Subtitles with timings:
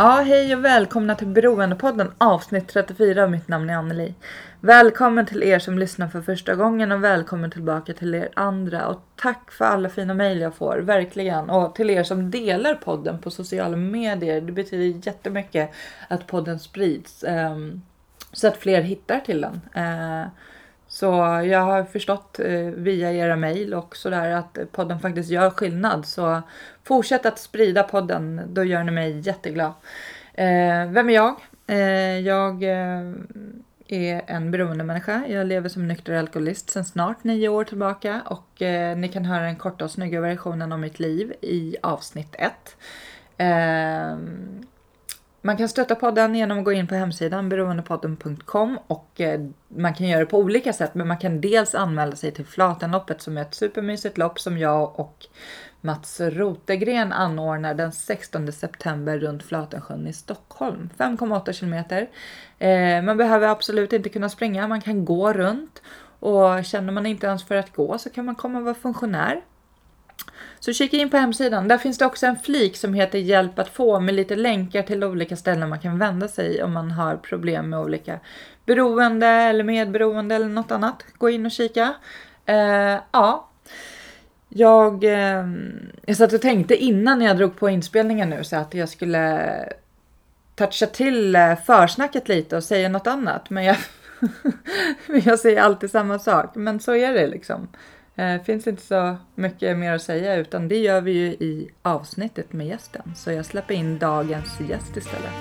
[0.00, 3.26] Ja, hej och välkomna till Beroendepodden avsnitt 34.
[3.28, 4.14] Mitt namn är Anneli.
[4.60, 8.88] Välkommen till er som lyssnar för första gången och välkommen tillbaka till er andra.
[8.88, 11.50] Och tack för alla fina mejl jag får, verkligen.
[11.50, 14.40] Och till er som delar podden på sociala medier.
[14.40, 15.70] Det betyder jättemycket
[16.08, 17.24] att podden sprids.
[17.24, 17.56] eh,
[18.32, 19.60] så att fler hittar till den.
[19.74, 20.26] Eh,
[20.98, 21.06] så
[21.44, 26.06] jag har förstått eh, via era mejl och sådär att podden faktiskt gör skillnad.
[26.06, 26.42] Så
[26.84, 29.72] fortsätt att sprida podden, då gör ni mig jätteglad.
[30.34, 31.36] Eh, vem är jag?
[31.66, 33.12] Eh, jag eh,
[33.88, 35.22] är en beroendemänniska.
[35.28, 39.42] Jag lever som nykter alkoholist sedan snart nio år tillbaka och eh, ni kan höra
[39.42, 42.76] den korta och snygga versionen av mitt liv i avsnitt ett.
[43.36, 44.16] Eh,
[45.48, 50.08] man kan stötta podden genom att gå in på hemsidan beroendepodden.com och eh, man kan
[50.08, 53.42] göra det på olika sätt men man kan dels anmäla sig till Flatenloppet som är
[53.42, 55.26] ett supermysigt lopp som jag och
[55.80, 60.90] Mats Rotegren anordnar den 16 september runt Flatensjön i Stockholm.
[60.98, 62.08] 5,8 kilometer.
[62.58, 65.82] Eh, man behöver absolut inte kunna springa, man kan gå runt
[66.20, 69.40] och känner man inte ens för att gå så kan man komma och vara funktionär.
[70.60, 71.68] Så kika in på hemsidan.
[71.68, 75.04] Där finns det också en flik som heter Hjälp att få med lite länkar till
[75.04, 78.20] olika ställen man kan vända sig om man har problem med olika
[78.66, 81.04] beroende eller medberoende eller något annat.
[81.18, 81.94] Gå in och kika.
[82.46, 83.48] Eh, ja.
[84.48, 85.46] Jag, eh,
[86.06, 89.48] jag satt och tänkte innan jag drog på inspelningen nu så att jag skulle
[90.54, 93.50] toucha till eh, försnacket lite och säga något annat.
[93.50, 93.76] Men jag,
[95.06, 96.54] men jag säger alltid samma sak.
[96.54, 97.68] Men så är det liksom.
[98.18, 102.52] Eh, finns inte så mycket mer att säga utan det gör vi ju i avsnittet
[102.52, 103.12] med gästen.
[103.16, 105.32] Så jag släpper in dagens gäst istället.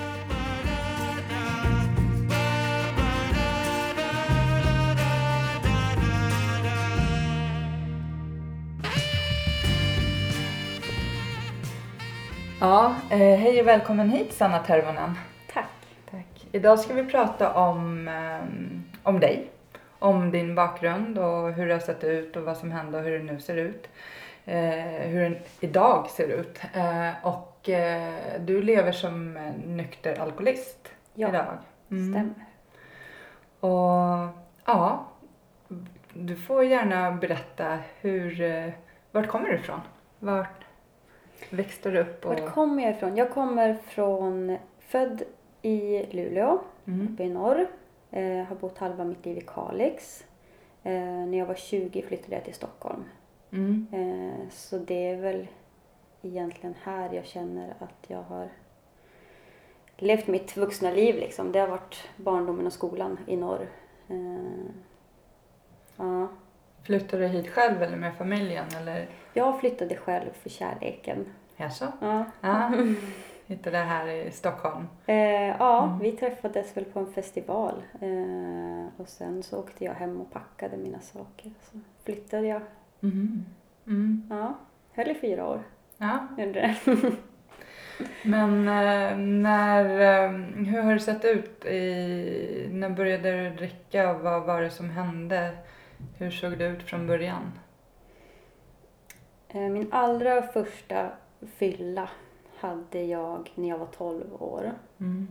[12.59, 15.15] Ja, eh, hej och välkommen hit Sanna Tervonen.
[15.53, 15.65] Tack.
[16.11, 16.47] Tack.
[16.51, 19.56] Idag ska vi prata om, eh, om dig.
[19.99, 23.17] Om din bakgrund och hur det har sett ut och vad som hände och hur
[23.19, 23.87] det nu ser ut.
[24.45, 26.59] Eh, hur den idag ser ut.
[26.73, 29.33] Eh, och eh, du lever som
[29.65, 31.57] nykter alkoholist Ja, idag.
[31.91, 32.13] Mm.
[32.13, 32.45] stämmer.
[33.59, 34.27] Och
[34.65, 35.05] ja,
[36.13, 38.73] du får gärna berätta hur,
[39.11, 39.79] vart kommer du ifrån?
[40.19, 40.65] Vart
[41.49, 42.25] växte du upp?
[42.25, 42.39] Och...
[42.39, 43.17] Var kommer jag ifrån?
[43.17, 45.23] Jag kommer från, född
[45.61, 47.07] i Luleå, Mm.
[47.13, 47.67] uppe i norr.
[48.12, 50.25] Eh, har bott halva mitt liv i Kalix.
[50.84, 53.03] Eh, när jag var 20 flyttade jag till Stockholm.
[53.51, 53.88] Mm.
[53.91, 55.47] Eh, så det är väl
[56.22, 58.50] egentligen här jag känner att jag har
[59.97, 61.51] levt mitt vuxna liv liksom.
[61.51, 63.68] Det har varit barndomen och skolan i norr.
[65.97, 66.28] Ja.
[66.84, 68.66] Flyttade du hit själv eller med familjen?
[68.78, 69.09] Eller?
[69.34, 71.25] Jag flyttade själv för kärleken.
[71.56, 71.88] Jaså?
[72.01, 72.25] Ja.
[72.41, 72.72] Ja,
[73.47, 74.87] hittade det här i Stockholm.
[75.05, 75.15] Eh,
[75.47, 75.99] ja, Mm.
[75.99, 77.83] vi träffades väl på en festival.
[78.01, 81.51] Eh, och sen så åkte jag hem och packade mina saker.
[81.71, 82.61] Så flyttade jag.
[83.03, 83.45] Mm.
[83.87, 84.27] Mm.
[84.29, 84.53] Ja,
[84.93, 85.63] höll i fyra år.
[85.97, 86.75] Ja, det.
[88.23, 90.31] men eh, när, eh,
[90.65, 91.65] hur har det sett ut?
[91.65, 94.13] I, när började du dricka?
[94.13, 95.57] Vad var det som hände?
[96.17, 97.51] Hur såg det ut från början?
[99.49, 101.09] Eh, min allra första
[101.57, 102.09] fylla
[102.57, 104.73] hade jag när jag var 12 år.
[105.00, 105.28] Mm.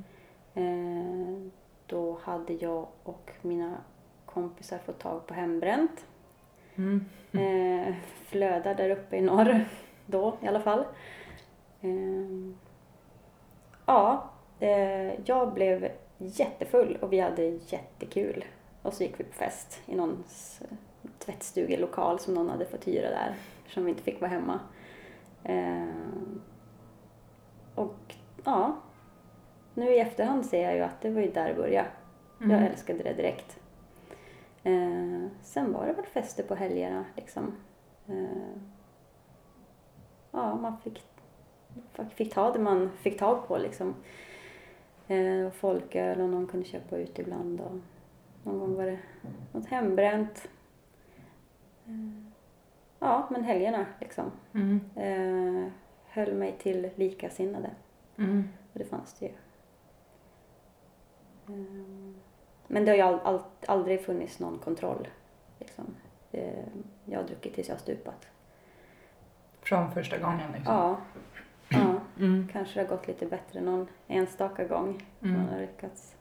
[0.55, 1.53] Eh,
[1.87, 3.77] då hade jag och mina
[4.27, 6.07] kompisar fått tag på hembränt.
[6.77, 7.05] Mm.
[7.33, 7.95] Eh,
[8.25, 9.65] flödar där uppe i norr
[10.07, 10.85] då i alla fall.
[11.81, 12.53] Eh,
[13.87, 14.31] ja,
[14.61, 15.89] eh, jag blev
[16.19, 18.45] jättefull och vi hade jättekul.
[18.83, 20.25] Och så gick vi på fest i någon
[21.19, 24.61] tvättstugelokal som någon hade fått hyra där eftersom vi inte fick vara hemma.
[27.77, 28.15] Eh, och
[28.45, 28.77] ja,
[29.75, 31.89] nu i efterhand ser jag ju att det var ju där det började.
[32.39, 32.63] Jag Mm.
[32.65, 33.59] älskade det direkt.
[34.63, 37.53] Eh, sen var det väl fester på helgerna liksom.
[38.09, 38.57] Eh,
[40.31, 41.03] ja, man fick,
[42.15, 43.95] fick ta det man fick tag på liksom.
[45.09, 47.79] Eh, folköl och någon kunde köpa ut ibland och
[48.43, 48.99] någon gång var det
[49.53, 50.49] något hembränt.
[51.87, 51.93] Eh,
[52.99, 54.31] ja, men helgerna liksom.
[54.55, 54.81] Mm.
[56.17, 57.71] Höll mig till likasinnade.
[58.19, 58.49] Mm.
[58.73, 59.33] Och det fanns det ju.
[61.49, 62.15] Ehm,
[62.67, 65.09] Men det har ju all, aldrig funnits någon kontroll.
[65.59, 65.85] Liksom.
[66.33, 66.65] Eh,
[67.05, 68.29] Jag har druckit tills jag har stupat.
[69.63, 70.75] Från första gången liksom?
[70.75, 70.97] Ja.
[71.69, 71.95] ja.
[72.19, 72.49] Mm.
[72.53, 75.05] Kanske det har gått lite bättre någon enstaka gång.
[75.23, 75.37] Mm.
[75.41, 76.17] Man har lyckats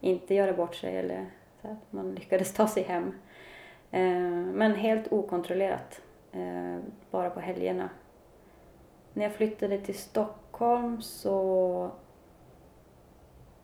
[0.00, 1.26] inte göra bort sig eller
[1.62, 3.14] så att man lyckades ta sig hem.
[3.90, 4.02] Eh,
[4.54, 6.00] Men helt okontrollerat.
[7.10, 7.88] Bara på helgerna.
[9.20, 11.90] När jag flyttade till Stockholm så...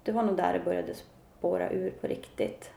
[0.02, 2.70] Det var nog där det började spåra ur på riktigt.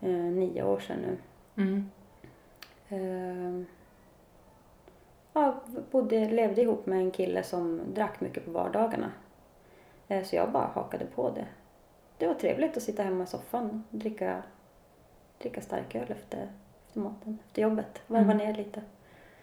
[0.00, 1.16] Eh, Nio år sedan nu.
[1.62, 1.90] Mm.
[2.88, 3.66] Eh,
[5.32, 9.12] ja, bodde, levde ihop med en kille som drack mycket på vardagarna.
[10.08, 11.46] Eh, så jag bara hakade på det.
[12.18, 14.42] Det var trevligt att sitta hemma i soffan och dricka,
[15.38, 16.48] dricka starköl efter,
[16.86, 18.02] efter maten, efter jobbet.
[18.06, 18.36] Varva Mm.
[18.36, 18.82] ner lite.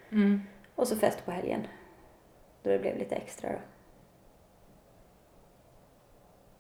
[0.10, 0.42] Mm.
[0.76, 1.68] Och så fest på helgen.
[2.64, 3.58] Då det blev lite extra då.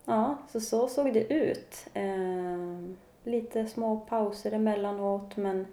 [0.06, 1.88] Ja, så så såg det ut.
[1.94, 2.80] Eh,
[3.24, 5.68] lite små pauser emellanåt men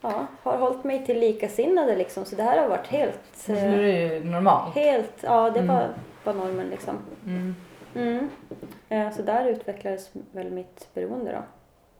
[0.00, 2.24] ja, har hållit mig till likasinnade liksom.
[2.24, 4.74] Så det här har varit helt, Nu eh, blir det normalt.
[4.74, 5.74] helt, ja det Mm.
[5.76, 6.96] var, var normen liksom.
[7.26, 7.54] Mm.
[7.94, 8.30] Mm.
[8.88, 11.42] Eh, så där utvecklades väl mitt beroende då.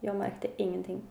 [0.00, 1.03] Jag märkte ingenting.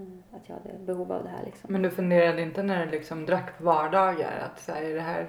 [0.00, 1.72] Mm, Att jag hade behov av det här liksom.
[1.72, 5.00] Men du funderade inte när du liksom drack på vardagar att så här, är det
[5.00, 5.26] här...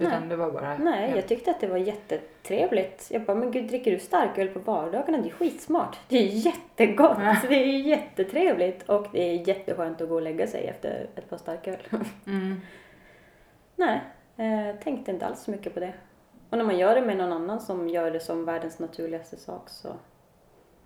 [0.00, 0.28] Utan Nej.
[0.28, 0.78] det var bara...
[0.78, 1.16] Nej, ja.
[1.16, 3.08] jag tyckte att det var jättetrevligt.
[3.10, 5.18] Jag bara, men gud dricker du starköl på vardagarna?
[5.18, 5.98] Det är skitsmart.
[6.08, 7.18] Det är jättegott.
[7.20, 7.36] Ja.
[7.48, 8.82] Det är jättetrevligt.
[8.88, 11.76] Och det är jätteskönt att gå och lägga sig efter ett par starköl.
[12.26, 12.60] Mm.
[13.76, 14.00] Nej,
[14.36, 15.92] eh, tänkte inte alls så mycket på det.
[16.50, 19.68] Och när man gör det med någon annan som gör det som världens naturligaste sak
[19.68, 19.88] så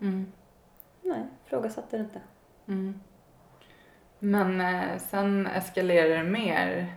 [0.00, 0.32] Mm.
[1.02, 2.20] nej, frågasatte det inte.
[2.68, 3.00] Mm.
[4.24, 6.94] Men eh, sen eskalerar det mer?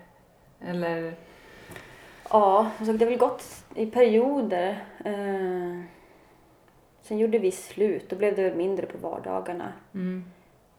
[0.60, 1.14] Eller?
[2.30, 4.86] Ja, alltså det har väl gått i perioder.
[5.06, 5.82] Eh,
[7.02, 8.10] sen gjorde vi slut.
[8.10, 9.74] Då blev det väl mindre på vardagarna.
[9.94, 10.26] Mm.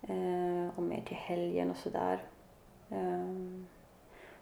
[0.03, 2.23] Eh, och mer till helgen och sådär.
[2.91, 3.65] Eh,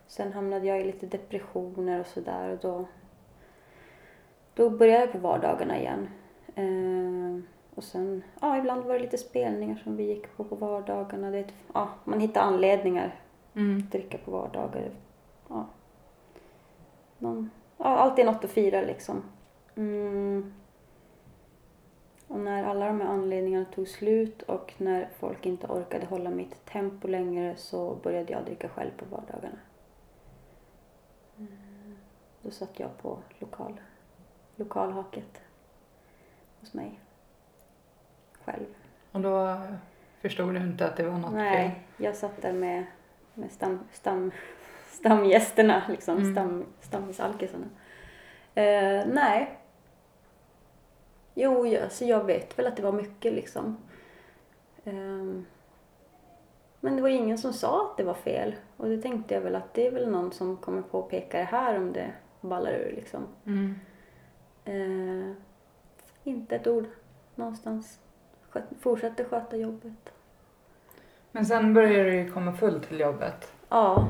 [0.07, 2.87] sen hamnade jag i lite depressioner och sådär och då,
[4.55, 6.09] då började jag på vardagarna igen.
[6.55, 11.31] Eh, och sen, ja ibland var det lite spelningar som vi gick på på vardagarna.
[11.31, 11.45] Det,
[11.75, 13.21] ja, man hittar anledningar
[13.57, 13.79] Mm.
[13.79, 14.91] att dricka på vardagar.
[15.49, 15.67] Ja.
[17.19, 19.23] Någon, ja, alltid något att fira liksom.
[19.77, 20.55] Mm.
[22.29, 26.65] Och när alla de här anledningarna tog slut och när folk inte orkade hålla mitt
[26.67, 29.59] tempo längre så började jag dricka själv på vardagarna.
[31.39, 31.97] Mm.
[32.43, 33.81] Då satt jag på lokal,
[34.57, 35.41] lokalhaket
[36.61, 37.01] hos mig.
[38.45, 38.65] Själv.
[39.13, 39.59] Och då
[40.21, 41.39] förstod du inte att det var något fel?
[41.43, 42.85] Nej, jag satt där med,
[43.35, 44.31] med stam, stam,
[44.91, 46.33] stamgästerna, liksom, Mm.
[46.33, 47.67] stam, stammisalkisarna.
[48.55, 49.59] Eh, nej.
[51.35, 53.77] Jo, ja, så jag vet väl att det var mycket liksom.
[54.85, 55.47] Ehm,
[56.81, 58.55] men det var ingen som sa att det var fel.
[58.77, 61.77] Och det tänkte jag väl att det är väl någon som kommer påpeka det här
[61.79, 63.27] om det ballar ur liksom.
[63.47, 63.75] Mm.
[64.65, 65.37] Eh,
[66.25, 66.85] inte ett ord
[67.35, 68.01] någonstans.
[68.81, 70.13] Fortsatte sköta jobbet.
[71.33, 73.53] Men sen började du komma full till jobbet.
[73.69, 74.09] Ja.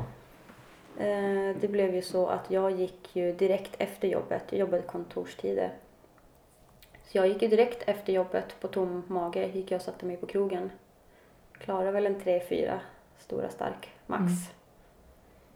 [0.99, 4.43] Eh, det blev ju så att jag gick ju direkt efter jobbet.
[4.51, 5.73] Jag jobbade kontorstider.
[7.05, 9.47] Så jag gick ju direkt efter jobbet på tom mage.
[9.47, 10.71] Gick jag och satte mig på krogen.
[11.53, 12.81] Klarade väl en tre, fyra
[13.19, 14.33] stora stark max.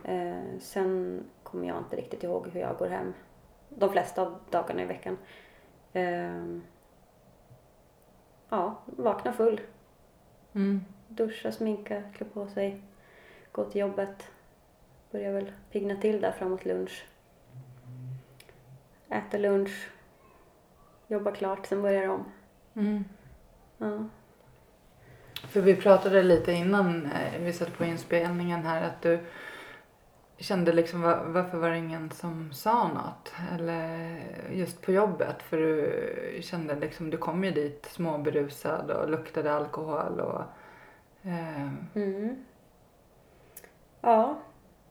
[0.04, 3.14] Eh, sen kommer jag inte riktigt ihåg hur jag går hem.
[3.68, 5.16] De flesta av dagarna i veckan.
[8.48, 9.60] Ja, vakna full.
[10.54, 10.84] Mm.
[11.08, 12.82] Duscha, sminka, klä på sig,
[13.52, 14.30] gå till jobbet.
[15.10, 17.04] Börjar väl pigna till där framåt lunch.
[19.08, 19.88] Äta lunch,
[21.06, 22.24] jobba klart, sen börjar om.
[22.74, 23.04] Mm.
[23.78, 24.04] Ja.
[25.48, 29.20] För vi pratade lite innan eh, vi satte på inspelningen här att du
[30.38, 33.32] kände liksom va- varför var det ingen som sa något?
[33.54, 34.18] Eller
[34.52, 40.20] just på jobbet för du kände liksom du kom ju dit småberusad och luktade alkohol
[40.20, 40.42] och
[41.22, 42.36] eh, Mm.
[44.00, 44.36] Ja,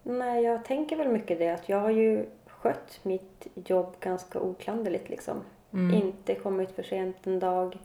[0.03, 5.09] nej jag tänker väl mycket det att jag har ju skött mitt jobb ganska oklanderligt
[5.09, 5.41] liksom.
[5.73, 7.77] mm, Inte kommit för sent en dag.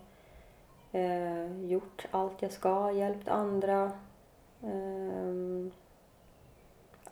[0.93, 3.93] Eh, gjort allt jag ska, hjälpt andra.
[4.63, 5.71] Ehm,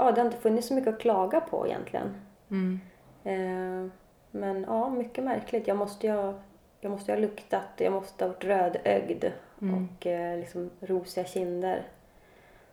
[0.05, 2.15] ja, det har inte funnits så mycket att klaga på egentligen.
[2.51, 2.81] mm,
[3.25, 3.91] Eh,
[4.31, 5.67] men ja, mycket märkligt.
[5.67, 6.35] Jag måste ju ha,
[6.81, 9.25] jag måste ha luktat, jag måste ha varit rödögd
[9.63, 9.75] Mm.
[9.99, 11.83] och eh, liksom rosiga kinder.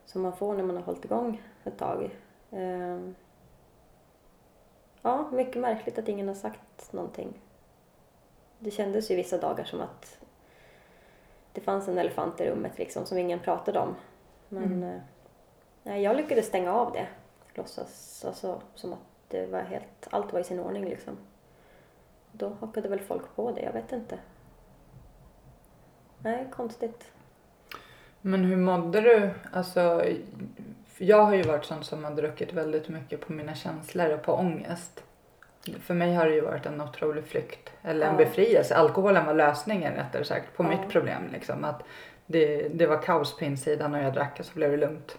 [0.05, 2.09] Som man får när man har hållit igång ett tag.
[2.51, 2.99] Eh,
[5.01, 7.33] ja, mycket märkligt att ingen har sagt någonting.
[8.59, 10.19] Det kändes ju vissa dagar som att
[11.53, 13.95] det fanns en elefant i rummet liksom som ingen pratade om.
[14.49, 14.99] Men Mm.
[15.87, 17.07] Nej, jag lyckades stänga av det.
[17.53, 21.17] Låtsas alltså, som att det var helt, allt var i sin ordning liksom.
[22.31, 24.19] Då hakade väl folk på det, jag vet inte.
[26.19, 27.11] Nej, konstigt.
[28.21, 29.29] Men hur mådde du?
[29.53, 30.05] Alltså,
[30.97, 34.33] jag har ju varit sån som har druckit väldigt mycket på mina känslor och på
[34.33, 35.03] ångest.
[35.79, 38.17] För mig har det ju varit en otrolig flykt, eller en Ja.
[38.25, 38.75] befrielse.
[38.75, 40.67] Alkoholen var lösningen rättare sagt på Ja.
[40.69, 41.21] mitt problem.
[41.31, 41.63] Liksom.
[41.63, 41.83] Att
[42.25, 45.17] det, det var kaos på insidan och jag drack och så blev det lugnt.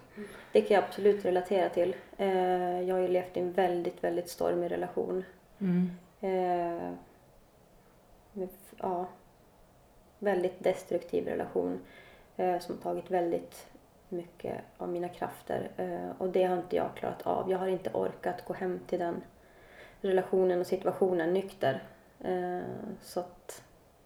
[0.53, 1.97] Det kan jag absolut relatera till.
[2.17, 5.25] Eh, jag har ju levt i en väldigt, väldigt stormig relation.
[5.59, 5.91] Mm.
[6.21, 6.93] Eh,
[8.77, 9.07] ja,
[10.19, 11.81] väldigt destruktiv relation
[12.37, 13.67] eh, som tagit väldigt
[14.09, 15.71] mycket av mina krafter
[16.19, 17.51] och det har inte jag klarat av.
[17.51, 19.23] Jag har inte orkat gå hem till den
[20.01, 21.83] relationen och situationen nykter.
[23.03, 23.63] Så att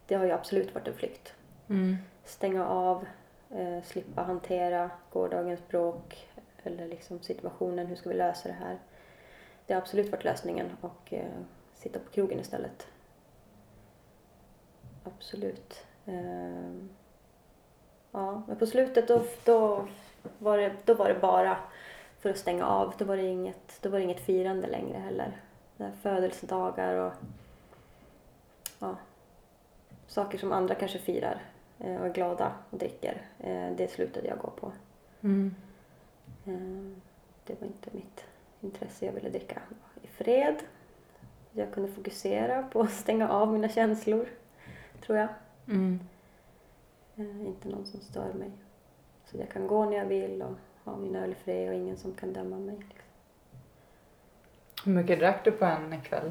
[0.06, 1.34] det har ju absolut varit en flykt.
[1.68, 1.96] Mm.
[2.24, 3.06] Stänga av,
[3.54, 6.28] eh, slippa hantera gårdagens bråk
[6.62, 8.78] eller liksom situationen, hur ska vi lösa det här?
[9.66, 11.40] Det har absolut varit lösningen och eh,
[11.74, 12.86] sitta på krogen istället.
[15.04, 15.86] Absolut.
[16.06, 16.72] Eh,
[18.10, 19.88] ja, men på slutet då, då,
[20.38, 21.56] var det, då var det bara
[22.20, 22.94] för att stänga av.
[22.98, 25.40] Då var det inget, då var det inget firande längre heller.
[26.02, 27.12] Födelsedagar och
[28.78, 28.96] ja,
[30.06, 31.51] saker som andra kanske firar
[31.82, 33.22] och är glada och dricker.
[33.38, 34.72] Eh, det slutade jag gå på.
[35.20, 35.54] Mm.
[36.46, 37.02] Eh,
[37.44, 38.24] Det var inte mitt
[38.60, 39.06] intresse.
[39.06, 39.62] Jag ville dricka
[40.02, 40.56] i fred.
[41.52, 44.26] Jag kunde fokusera på att stänga av mina känslor,
[45.06, 45.28] tror jag.
[45.68, 46.00] Mm.
[47.16, 48.50] Eh, Inte någon som stör mig.
[49.24, 51.96] Så jag kan gå när jag vill och ha min öl i fred och ingen
[51.96, 52.76] som kan döma mig.
[52.76, 52.98] Liksom.
[54.84, 56.30] Hur mycket drack du på en kväll?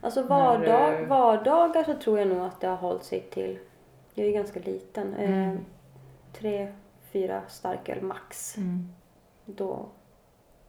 [0.00, 3.58] Alltså vardag, vardagar så tror jag nog att det har hållit sig till,
[4.14, 5.64] jag är ganska liten, eh, Mm.
[6.32, 6.72] tre,
[7.10, 8.56] fyra starköl max.
[8.56, 8.88] Mm.
[9.44, 9.86] då,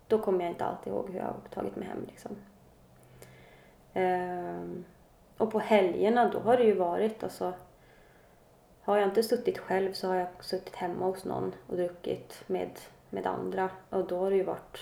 [0.07, 2.05] då kommer jag inte alltid ihåg hur jag har tagit mig hem.
[2.07, 2.35] Liksom.
[3.93, 4.85] Ehm,
[5.37, 7.53] och på helgerna då har det ju varit alltså
[8.81, 12.69] har jag inte suttit själv så har jag suttit hemma hos någon och druckit med,
[13.09, 14.77] med andra och då har det ju varit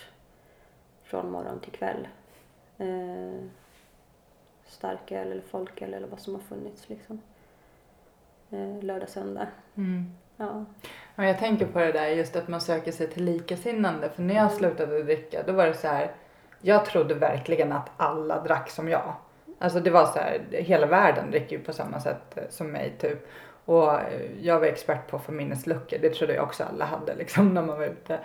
[1.03, 2.07] från morgon till kväll.
[2.77, 3.51] Ehm,
[4.65, 7.21] starköl eller folköl eller vad som har funnits liksom.
[8.53, 9.47] Ehm, lördag, söndag.
[9.77, 10.05] Mm.
[10.37, 10.65] Ja.
[11.15, 14.09] Ja, jag tänker på det där just att man söker sig till likasinnande.
[14.09, 14.55] För när jag Mm.
[14.57, 16.11] slutade dricka då var det så här.
[16.61, 19.13] Jag trodde verkligen att alla drack som jag.
[19.59, 22.93] Alltså det var så här, hela världen dricker ju på samma sätt eh, som mig
[22.99, 23.27] typ.
[23.65, 25.97] Och eh, jag var expert på förminnesluckor.
[26.01, 28.19] Det trodde jag också alla hade liksom när man var ute.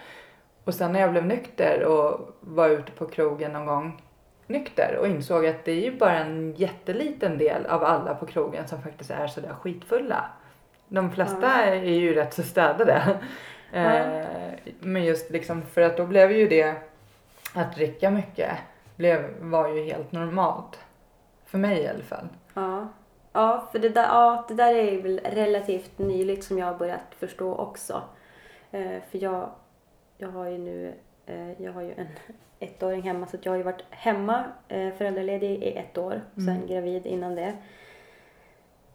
[0.64, 4.02] Och sen när jag blev nykter och var ute på krogen någon gång
[4.49, 8.69] nykter och insåg att det är ju bara en jätteliten del av alla på krogen
[8.69, 10.25] som faktiskt är sådär skitfulla.
[10.88, 11.62] De flesta Ja.
[11.64, 13.19] är ju rätt så städade.
[13.73, 14.25] Eh,
[14.81, 16.75] men just liksom för att då blev ju det
[17.55, 18.50] att dricka mycket
[18.97, 20.78] blev, var ju helt normalt.
[21.47, 22.28] För mig i alla fall.
[22.55, 22.88] Ja,
[23.33, 27.14] ja för det där, ja, det där är väl relativt nyligt som jag har börjat
[27.19, 28.02] förstå också.
[28.71, 29.50] Eh, för jag,
[30.19, 30.95] jag har ju nu
[31.58, 32.08] jag har ju en
[32.61, 36.66] ettåring hemma så jag har ju varit hemma eh, föräldraledig i ett år, sen Mm.
[36.66, 37.56] gravid innan det.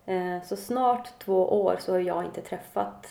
[0.05, 3.07] Eh, så snart två år så har jag inte träffat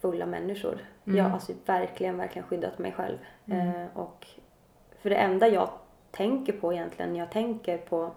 [0.00, 0.78] fulla människor.
[1.06, 1.18] Mm.
[1.18, 3.18] Jag har alltså verkligen, verkligen skyddat mig själv.
[3.46, 3.68] Mm.
[3.68, 4.26] Eh, och
[4.98, 5.70] för det enda jag
[6.10, 8.10] tänker på egentligen jag tänker på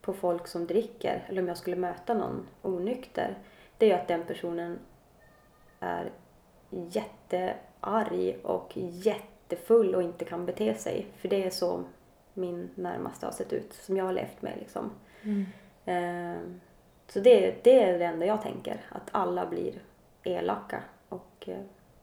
[0.00, 3.38] på folk som dricker eller om jag skulle möta någon onykter
[3.78, 4.78] det är att den personen
[5.80, 6.10] är
[6.70, 11.06] jättearg och jättefull och inte kan bete sig.
[11.16, 11.84] För det är så
[12.34, 14.90] min närmaste har sett ut, som jag har levt med liksom.
[15.84, 16.40] Eh,
[17.06, 19.82] så det, det är det enda jag tänker, att alla blir
[20.22, 21.60] elaka och eh,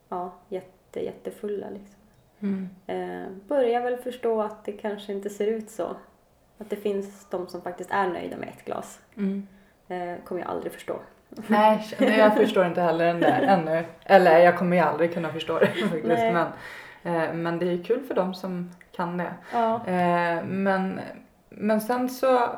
[0.09, 2.00] ja, jätte, jättefulla liksom.
[2.39, 2.69] Mm.
[2.88, 5.95] Eh, börjar väl förstå att det kanske inte ser ut så.
[6.57, 9.01] Att det finns de som faktiskt är nöjda med ett glas.
[9.17, 9.47] Mm.
[9.88, 11.00] Eh, kommer jag aldrig förstå.
[11.48, 13.84] Nej, jag förstår inte heller den där ännu.
[14.03, 16.06] Eller jag kommer ju aldrig kunna förstå det faktiskt.
[16.06, 16.34] Nej.
[16.34, 16.48] Men,
[17.03, 19.34] eh, men det är ju kul för dem som kan det.
[19.53, 19.75] Ja.
[19.88, 21.00] Eh, men,
[21.50, 22.50] men sen så, eh,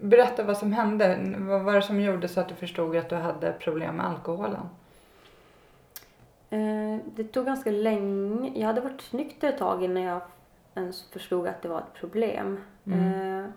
[0.00, 1.18] berätta vad som hände.
[1.38, 4.68] Vad var det som gjorde så att du förstod att du hade problem med alkoholen?
[6.50, 8.52] Eh, det tog ganska länge.
[8.54, 10.20] Jag hade varit nykter ett tag innan jag
[10.74, 12.60] ens förstod att det var ett problem.
[12.86, 13.40] Mm.
[13.44, 13.50] Eh,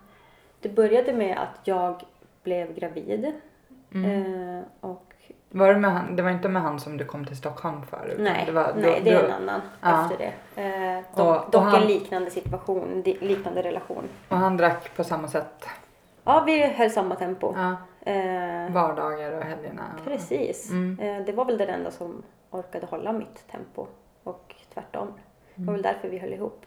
[0.60, 2.04] det började med att jag
[2.44, 3.34] blev gravid.
[3.94, 4.58] Mm.
[4.58, 5.14] Eh, och
[5.50, 8.08] Var det, med han, det var inte med han som du kom till Stockholm för?
[8.08, 10.04] utan Nej, det, var, nej det är en annan Ja.
[10.04, 10.62] efter det.
[10.62, 14.04] Eh, Och- dock och dock han- en liknande situation, liknande relation.
[14.30, 15.66] Och han drack på samma sätt?
[16.24, 17.54] Ja, vi höll samma tempo.
[17.58, 17.76] Ja.
[18.12, 19.84] Eh, Vardagar och helgerna?
[20.06, 20.70] precis.
[20.70, 21.00] Mm.
[21.00, 23.88] Eh, det var väl det enda som orkade hålla mitt tempo
[24.24, 25.08] och tvärtom.
[25.56, 25.66] Det Mm.
[25.68, 26.66] var väl därför vi höll ihop.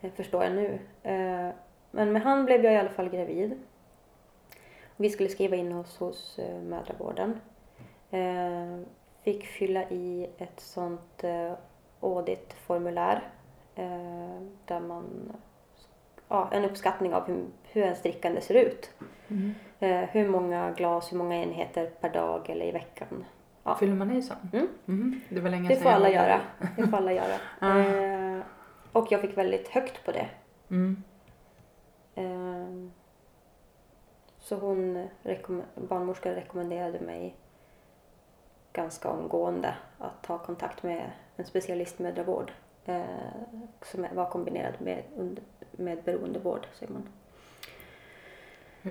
[0.00, 0.78] Eh, förstår jag nu.
[1.02, 1.54] Eh,
[1.90, 3.58] men med han blev jag i alla fall gravid.
[5.00, 7.40] Vi skulle skriva in oss hos eh, mödravården.
[8.10, 8.80] Eh,
[9.22, 11.52] fick fylla i ett sånt eh,
[12.00, 13.22] auditformulär
[13.74, 15.32] eh, där man
[16.28, 18.90] ja, en uppskattning av hur, hur ens drickande ser ut.
[19.28, 19.54] Mm.
[19.78, 23.24] Eh, hur många glas, hur många enheter per dag eller i veckan.
[23.62, 23.76] Ja.
[23.76, 24.54] Fyller man i sånt?
[24.54, 24.68] Mm.
[24.84, 25.20] Mhm.
[25.28, 26.40] Det var länge Det sedan får alla göra.
[26.76, 27.36] Det får alla göra.
[27.60, 27.78] Ja.
[27.78, 28.40] Eh,
[28.92, 30.28] och jag fick väldigt högt på det.
[30.70, 31.02] Mm.
[32.14, 32.90] Eh,
[34.50, 37.36] så hon, rekomm- barnmorskan rekommenderade mig
[38.72, 42.52] ganska omgående att ta kontakt med en specialistmödravård
[42.84, 43.04] eh,
[43.82, 45.02] som var kombinerad med,
[45.70, 47.08] med beroendevård, säger man.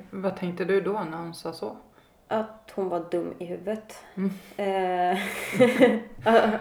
[0.09, 1.77] Vad tänkte du då när hon sa så?
[2.27, 4.03] Att hon var dum i huvudet.
[4.15, 4.31] Mm.
[4.57, 5.19] Eh,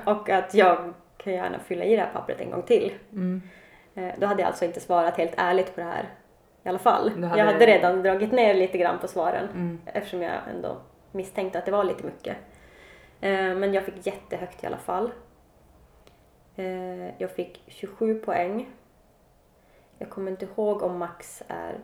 [0.15, 2.93] och att jag kan gärna fylla i det här pappret en gång till.
[3.13, 3.43] Mm.
[3.95, 6.09] Eh, Då hade jag alltså inte svarat helt ärligt på det här
[6.65, 7.11] i alla fall.
[7.11, 9.81] Hade- Jag hade redan dragit ner lite grann på svaren Mm.
[9.87, 10.77] eftersom jag ändå
[11.13, 12.37] misstänkte att det var lite mycket.
[13.21, 15.11] Eh, Men jag fick jättehögt i alla fall.
[16.57, 18.69] Eh, Jag fick 27 poäng.
[19.99, 21.75] Jag kommer inte ihåg om max är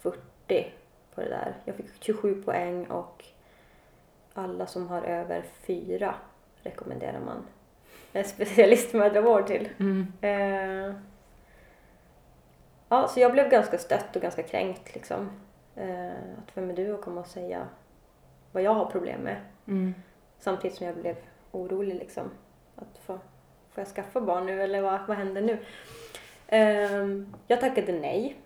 [0.00, 0.72] 40
[1.14, 1.54] på det där.
[1.64, 3.24] Jag fick 27 poäng och
[4.34, 6.14] alla som har över 4
[6.62, 7.44] rekommenderar man
[8.24, 9.68] specialistmödravård till.
[9.80, 10.12] Mm.
[12.92, 15.30] Ja, så jag blev ganska stött och ganska kränkt liksom.
[15.76, 17.68] Eh, att vem är du att komma och säga
[18.52, 19.36] vad jag har problem med?
[19.66, 19.94] Mm.
[20.38, 21.16] Samtidigt som jag blev
[21.52, 22.30] orolig liksom.
[22.76, 23.18] Att få,
[23.70, 25.58] får jag skaffa barn nu eller vad, vad händer nu?
[26.46, 28.36] Eh, jag tackade nej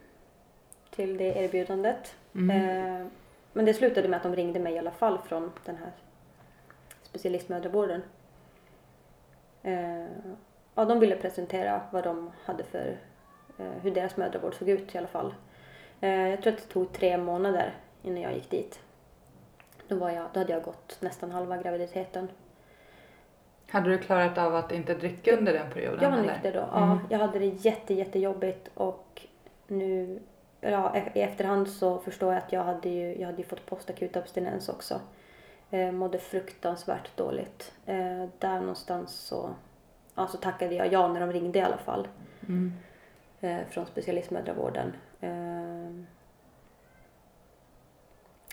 [0.91, 2.15] till det erbjudandet.
[2.35, 2.51] Mm.
[2.51, 3.07] Eh,
[3.53, 5.93] men det slutade med att de ringde mig i alla fall från den här
[7.03, 8.03] specialistmödravården.
[9.63, 10.07] Eh,
[10.75, 12.97] ja, de ville presentera vad de hade för,
[13.83, 15.35] hur deras mödravård såg ut i alla fall.
[16.01, 18.81] Eh, jag tror att det tog tre månader innan jag gick dit.
[19.89, 22.29] Då, var jag, då hade jag gått nästan halva graviditeten.
[23.71, 25.99] Hade du klarat av att inte dricka under den perioden?
[26.03, 26.79] Jag var nykter då.
[26.79, 26.89] Mm.
[26.89, 29.23] Ja, jag hade det jätte, jättejobbigt och
[29.67, 30.21] nu
[30.61, 33.67] ja, e- i efterhand så förstår jag att jag hade ju, jag hade ju fått
[33.67, 35.01] postakut abstinens också.
[35.71, 37.73] Eh, mådde fruktansvärt dåligt.
[37.87, 39.51] Eh, där någonstans så,
[40.15, 42.09] ja, så tackade jag ja när de ringde i alla fall.
[42.49, 42.73] Mm.
[43.41, 44.93] Eh, från specialistmödravården.
[45.21, 45.91] Eh,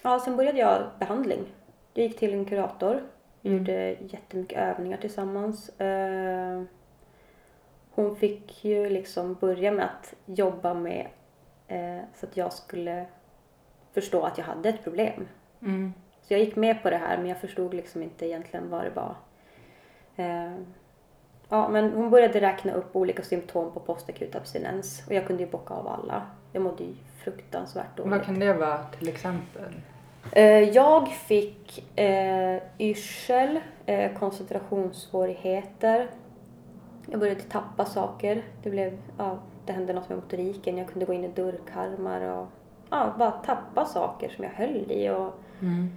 [0.04, 1.54] ja, sen började jag behandling.
[1.94, 3.04] Jag gick till en kurator.
[3.42, 3.60] Vi Mm.
[3.60, 5.80] gjorde jättemycket övningar tillsammans.
[5.80, 6.64] Eh,
[7.92, 11.08] hon fick ju liksom börja med att jobba med
[11.68, 13.06] eh, så att jag skulle
[13.92, 15.28] förstå att jag hade ett problem.
[15.62, 15.94] Mm.
[16.22, 18.90] Så jag gick med på det här men jag förstod liksom inte egentligen vad det
[18.90, 19.16] var.
[21.54, 25.50] Ja, men hon började räkna upp olika symptom på postakut abstinens och jag kunde ju
[25.50, 26.22] bocka av alla.
[26.52, 28.12] Jag mådde ju fruktansvärt dåligt.
[28.12, 29.74] Vad kan det vara till exempel?
[30.32, 36.08] Eh, Jag fick eh, yrsel, eh, koncentrationssvårigheter.
[37.12, 38.44] Jag började tappa saker.
[38.64, 40.78] Det, blev, ja, det hände något med motoriken.
[40.78, 42.48] Jag kunde gå in i dörrkarmar och
[42.90, 45.10] ja, bara tappa saker som jag höll i.
[45.10, 45.90] Och, Mm.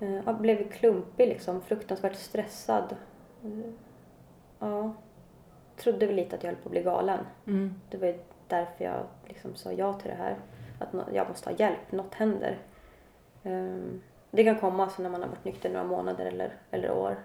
[0.00, 2.96] eh, jag blev klumpig liksom, fruktansvärt stressad.
[4.62, 4.92] Ja,
[5.76, 7.26] trodde väl lite att jag höll på att bli galen.
[7.46, 7.74] Mm.
[7.90, 10.36] Det var ju därför jag liksom sa ja till det här.
[10.78, 12.58] Att jag måste ha hjälp, något händer.
[13.42, 17.16] Ehm, det kan komma så när man har varit nykter några månader eller, eller år.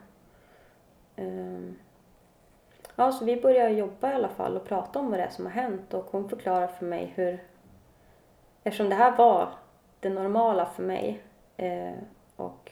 [1.16, 1.76] Ehm,
[2.96, 5.46] ja, så vi började jobba i alla fall och prata om vad det är som
[5.46, 7.44] har hänt och hon förklarar för mig hur...
[8.64, 9.50] Eftersom det här var
[10.00, 11.24] det normala för mig
[11.58, 11.94] eh,
[12.36, 12.72] och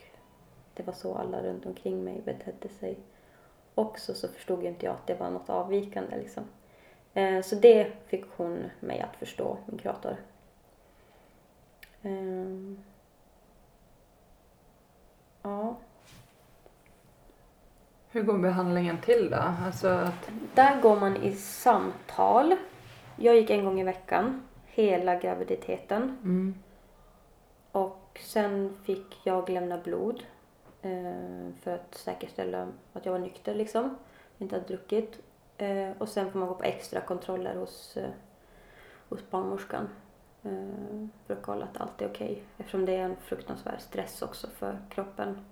[0.74, 3.00] det var så alla runt omkring mig betedde sig
[3.76, 6.44] också så förstod ju inte jag att det var något avvikande liksom.
[7.14, 10.18] Eh, Så det fick hon mig att förstå, min kurator.
[12.02, 12.80] Ehm.
[15.42, 15.76] Ja,
[18.10, 19.38] Hur går behandlingen till då?
[19.66, 20.30] Alltså att...
[20.54, 22.56] där går man i samtal.
[23.16, 26.02] Jag gick en gång i veckan, hela graviditeten.
[26.24, 26.56] Mm.
[27.72, 30.24] Och sen fick jag lämna blod
[31.62, 33.98] för att säkerställa att jag var nykter liksom.
[34.38, 35.20] Inte hade druckit.
[35.58, 38.10] Eh, och sen får man gå på extra kontroller hos, eh,
[39.10, 39.90] hos barnmorskan.
[40.44, 42.44] Eh, för att kolla att allt är okej.
[42.58, 45.46] Eftersom det är en fruktansvärd stress också för kroppen.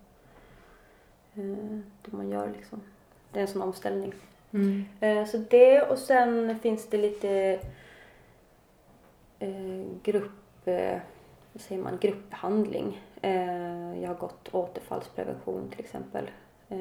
[1.33, 2.81] Eh, det man gör liksom.
[3.31, 4.13] Det är en sån omställning.
[4.51, 4.85] Mm.
[4.99, 7.59] Eh, så det och sen finns det lite
[9.39, 10.97] eh, grupp, eh,
[11.53, 13.01] vad säger man, gruppbehandling.
[13.21, 16.31] Eh, jag har gått återfallsprevention till exempel.
[16.69, 16.77] Eh,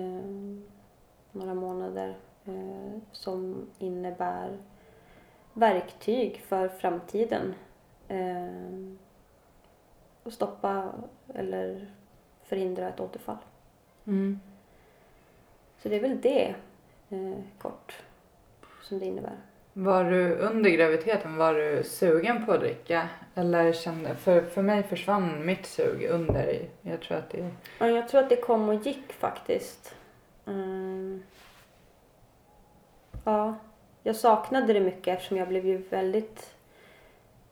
[1.32, 4.58] några månader eh, som innebär
[5.52, 7.54] verktyg för framtiden.
[10.22, 10.92] Och stoppa
[11.35, 11.90] eller
[12.42, 13.37] förhindra ett återfall.
[14.04, 14.40] Mm.
[15.78, 16.54] Så det är väl det
[17.58, 18.02] kort
[18.82, 19.37] som det innebär.
[19.72, 23.08] Var du under graviditeten, var du sugen på att dricka?
[23.35, 28.08] Eller kände, för, för mig försvann mitt sug under, jag tror att det Ja, jag
[28.08, 29.94] tror att det kom och gick faktiskt.
[30.46, 31.22] Mm.
[33.24, 33.54] Ja,
[34.02, 36.54] jag saknade det mycket eftersom jag blev ju väldigt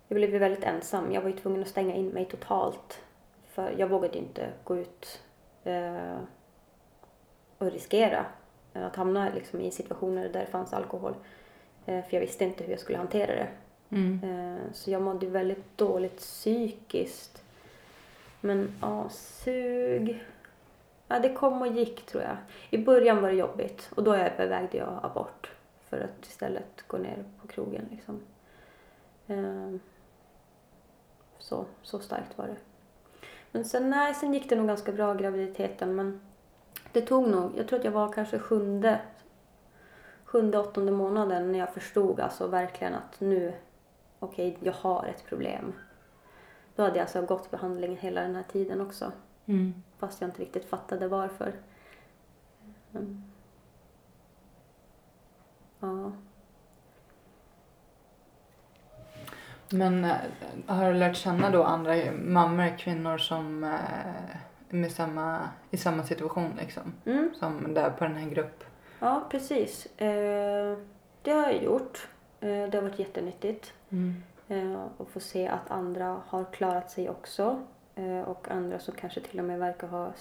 [0.08, 1.12] jag blev ju väldigt ensam.
[1.12, 3.00] Jag var ju tvungen att stänga in mig totalt.
[3.48, 5.22] För jag vågade ju inte gå ut
[5.64, 6.18] eh,
[7.58, 8.26] och riskera
[8.72, 11.14] att hamna liksom, i situationer där det fanns alkohol.
[11.90, 13.48] Eh, för jag visste inte hur jag skulle hantera det.
[13.90, 14.20] mm.
[14.24, 17.42] Eh, så jag mådde väldigt dåligt psykiskt.
[18.40, 20.24] Men ja, sug.
[21.08, 22.36] Ja, det kom och gick tror jag.
[22.70, 25.50] I början var det jobbigt och då övervägde jag abort.
[25.88, 28.20] För att istället gå ner på krogen liksom.
[29.26, 29.74] Eh,
[31.38, 32.56] Så, så starkt var det.
[33.52, 36.20] Men sen, nej, sen gick det nog ganska bra graviditeten men
[36.92, 39.00] det tog nog, jag tror att jag var kanske sjunde,
[40.30, 43.54] sjunde, åttonde månaden när jag förstod alltså verkligen att nu,
[44.18, 45.72] okej, jag har ett problem.
[46.76, 49.12] Då hade jag alltså gått behandling hela den här tiden också.
[49.46, 49.74] Mm.
[49.98, 51.52] Fast jag inte riktigt fattade varför.
[52.94, 53.22] Mm.
[55.80, 56.12] Ja.
[59.72, 60.16] Men äh,
[60.66, 63.70] har du lärt känna då andra mammor, kvinnor som äh,
[64.68, 66.92] med samma, i samma situation liksom?
[67.04, 67.30] Mm.
[67.38, 68.64] Som där på den här grupp?
[69.00, 69.86] Ja, precis.
[69.86, 70.78] Eh,
[71.22, 72.08] det har jag gjort.
[72.40, 73.72] Eh, det har varit jättenyttigt.
[73.90, 74.22] Mm.
[74.48, 77.66] Eh, och få se att andra har klarat sig också.
[78.26, 80.12] Och andra som kanske till och med verkar ha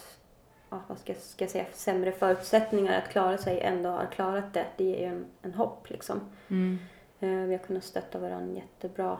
[0.69, 4.65] ja, vad ska, ska jag säga, sämre förutsättningar att klara sig ändå har klarat det.
[4.77, 6.21] Det ger ju en, en hopp liksom.
[6.47, 6.77] Mm.
[7.19, 9.17] Vi har kunnat stötta varandra jättebra.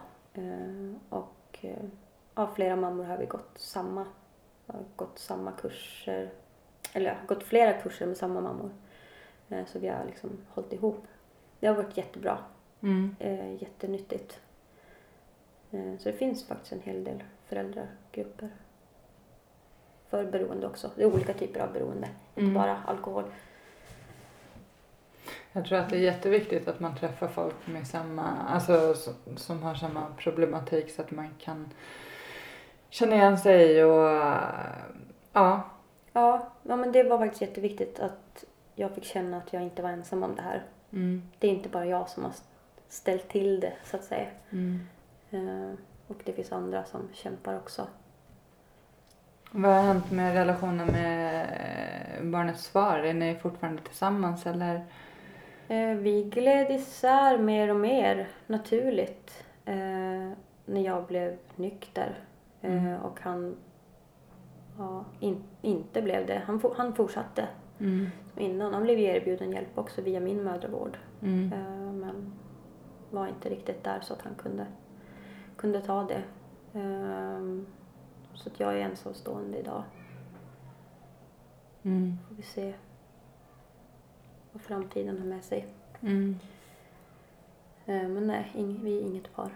[1.08, 1.64] Och
[2.34, 4.06] ja, flera mammor har vi gått samma,
[4.66, 6.30] har gått samma kurser.
[6.92, 8.70] Eller gått flera kurser med samma mammor.
[9.50, 11.06] Eh, så vi har liksom hållit ihop.
[11.60, 12.38] Det har varit jättebra.
[12.80, 13.16] Mm.
[13.18, 14.40] Eh, jättenyttigt.
[15.70, 18.50] Eh, så det finns faktiskt en hel del föräldragrupper.
[20.08, 20.90] För beroende också.
[20.96, 22.08] Det är olika typer av beroende.
[22.34, 22.48] Mm.
[22.48, 23.24] Inte bara alkohol.
[25.52, 29.62] Jag tror att det är jätteviktigt att man träffar folk med samma, alltså som, som
[29.62, 31.68] har samma problematik så att man kan
[32.90, 34.08] känna igen sig och
[35.32, 35.62] ja.
[36.12, 38.44] Ja, ja, men det var faktiskt jätteviktigt att
[38.80, 40.62] jag fick känna att jag inte var ensam om det här.
[40.92, 41.22] Mm.
[41.38, 42.32] Det är inte bara jag som har
[42.88, 44.28] ställt till det så att säga.
[44.50, 44.80] Mm.
[45.30, 45.74] Eh,
[46.06, 47.86] och det finns andra som kämpar också.
[49.50, 51.46] Vad har hänt med relationen med
[52.18, 52.98] eh, barnets far?
[52.98, 54.74] Är ni fortfarande tillsammans eller?
[55.68, 60.32] Eh, vi gled isär mer och mer naturligt eh,
[60.64, 62.18] när jag blev nykter.
[62.62, 63.00] Mm.
[63.00, 63.56] och han
[64.78, 66.42] ja, in, inte blev det.
[66.46, 67.48] Han, han fortsatte
[67.80, 68.06] Mm.
[68.36, 68.74] innan.
[68.74, 70.98] Han blev ju erbjuden hjälp också via min mödravård.
[71.22, 71.52] Mm.
[71.52, 72.32] Eh, men
[73.10, 74.66] var inte riktigt där så att han kunde,
[75.56, 76.22] kunde ta det.
[76.80, 77.40] Eh,
[78.34, 79.82] så att jag är ensamstående idag.
[81.82, 82.18] Mm.
[82.28, 82.74] Får vi se
[84.52, 85.66] vad framtiden har med sig.
[86.00, 86.38] Mm.
[87.86, 88.50] Eh, men nej,
[88.82, 89.50] vi är inget par.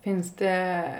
[0.00, 0.94] Finns det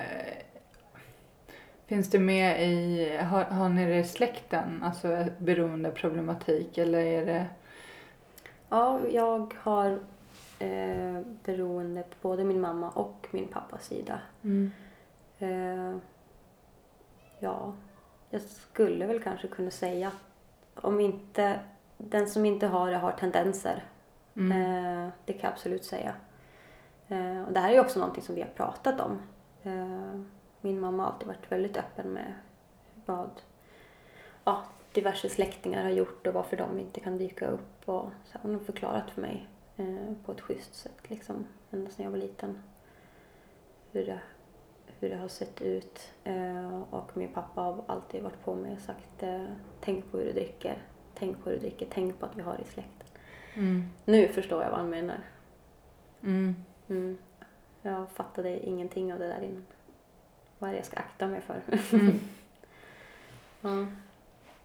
[1.93, 7.47] Finns det med i, har, har ni det i släkten, alltså beroendeproblematik eller är det?
[8.69, 9.99] Ja, jag har
[10.59, 14.21] eh, beroende på både min mamma och min pappas sida.
[14.43, 14.73] Mm.
[15.39, 15.97] Eh,
[17.39, 17.75] ja,
[18.31, 21.61] jag skulle väl kanske kunna säga att om inte,
[21.99, 23.85] den som inte har det har tendenser.
[24.37, 24.53] Mm.
[24.53, 26.15] Eh, det kan jag absolut säga.
[27.09, 29.19] Eh, och det här är ju också någonting som vi har pratat om.
[30.65, 32.35] Min mamma har alltid varit väldigt öppen med
[33.07, 33.31] vad
[34.45, 37.89] ja, diverse släktingar har gjort och varför de inte kan dyka upp.
[37.89, 42.05] Och så hon har förklarat för mig eh, på ett schysst sätt liksom, ända sedan
[42.05, 42.63] jag var liten.
[43.93, 44.21] Hur det,
[44.87, 46.13] hur det har sett ut.
[46.25, 49.45] Eh, och min pappa har alltid varit på mig och sagt eh,
[49.81, 50.83] tänk på hur du dricker.
[51.15, 51.87] Tänk på hur du dricker.
[51.91, 53.09] Tänk på att vi har i släkten.
[53.55, 53.85] Mm.
[54.05, 55.21] Nu förstår jag vad han menar.
[56.23, 56.55] Mm.
[56.89, 57.19] Mm.
[57.83, 59.67] Jag fattade ingenting av det där innan.
[60.63, 61.61] Vad är det jag ska akta mig för?
[61.97, 62.21] Mm.
[63.61, 63.87] ja.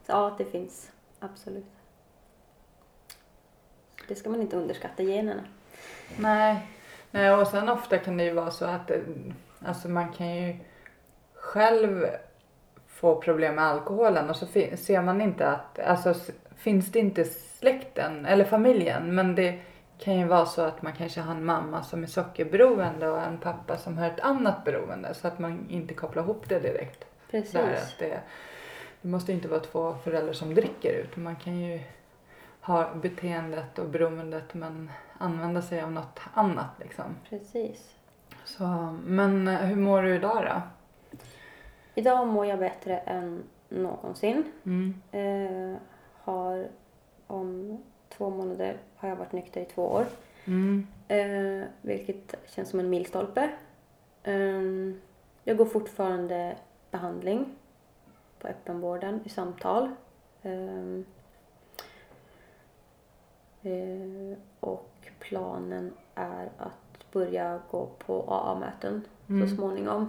[0.06, 0.92] ja, det finns.
[1.20, 1.66] Absolut.
[4.08, 5.44] Det ska man inte underskatta, generna.
[6.18, 6.68] Nej.
[7.12, 9.02] Nej, och sen ofta kan det ju vara så att det,
[9.66, 10.56] alltså man kan ju
[11.34, 12.06] själv
[12.88, 16.14] få problem med alkoholen och så ser man inte att, alltså
[16.56, 17.26] finns det inte
[17.60, 19.60] släkten eller familjen men det
[19.98, 23.38] kan ju vara så att man kanske har en mamma som är sockerberoende och en
[23.38, 27.06] pappa som har ett annat beroende så att man inte kopplar ihop det direkt.
[27.32, 27.52] Precis.
[27.52, 28.20] Där att det,
[29.02, 31.80] det måste inte vara två föräldrar som dricker utan man kan ju
[32.62, 37.16] ha beteendet och beroendet men använda sig av något annat liksom.
[37.30, 37.94] Precis.
[38.46, 40.62] Så, men eh, hur mår du idag då?
[41.96, 44.52] Idag mår jag bättre än någonsin.
[44.66, 45.02] Mm.
[45.12, 45.80] Eh,
[46.24, 46.68] har
[47.28, 47.84] om
[48.18, 50.06] två månader har jag varit nykter i två år.
[50.46, 50.88] Mm.
[51.08, 53.50] Eh, vilket känns som en milstolpe.
[54.24, 55.02] Ehm,
[55.44, 56.58] jag går fortfarande
[56.92, 57.56] behandling
[58.40, 59.90] på öppenvården i samtal.
[60.44, 61.06] Ehm,
[63.62, 69.50] eh, och planen är att börja gå på AA-möten Mm.
[69.50, 70.02] så småningom.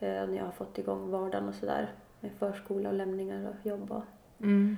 [0.00, 1.92] Eh, när jag har fått igång vardagen och sådär.
[2.20, 4.02] Med förskola och lämningar och jobb och
[4.40, 4.76] Mm.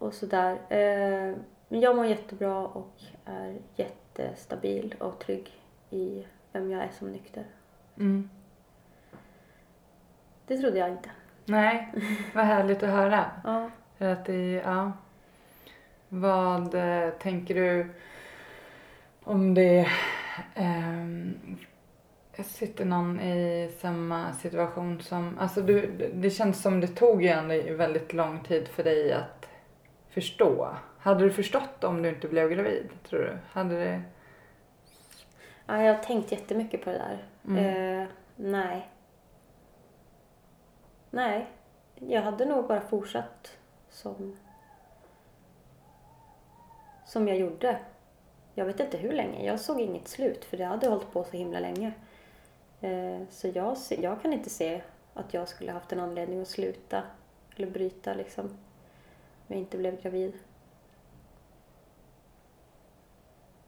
[0.00, 0.52] Och sådär.
[0.68, 1.36] Eh,
[1.68, 2.92] Men jag mår jättebra och
[3.24, 5.50] är jättestabil och trygg
[5.90, 7.44] i vem jag är som nykter.
[7.98, 8.30] Mm.
[10.46, 11.10] Det trodde jag inte.
[11.44, 11.92] Nej,
[12.34, 13.30] vad härligt att höra.
[13.44, 13.70] Ja.
[13.98, 14.92] För att det, ja.
[16.08, 17.90] Vad eh, tänker du
[19.24, 19.88] om det
[20.54, 21.58] ehm,
[22.44, 28.12] sitter någon i samma situation som, alltså du, det känns som det tog ju väldigt
[28.12, 29.39] lång tid för dig att
[30.10, 30.76] förstå.
[30.98, 33.38] Hade du förstått om du inte blev gravid, tror du?
[33.52, 34.02] Hade det...
[35.66, 37.24] ja, jag har tänkt jättemycket på det där.
[37.46, 38.00] Mm.
[38.02, 38.88] Eh, nej.
[41.10, 41.46] Nej.
[41.94, 43.56] Jag hade nog bara fortsatt
[43.88, 44.36] som
[47.10, 47.78] som jag gjorde.
[48.54, 49.46] Jag vet inte hur länge.
[49.46, 51.92] Jag såg inget slut för det hade hållit på så himla länge.
[52.80, 54.82] Eh, så jag, jag kan inte se
[55.14, 57.02] att jag skulle haft en anledning att sluta
[57.56, 58.58] eller bryta liksom.
[59.50, 60.38] Jag inte blev gravid.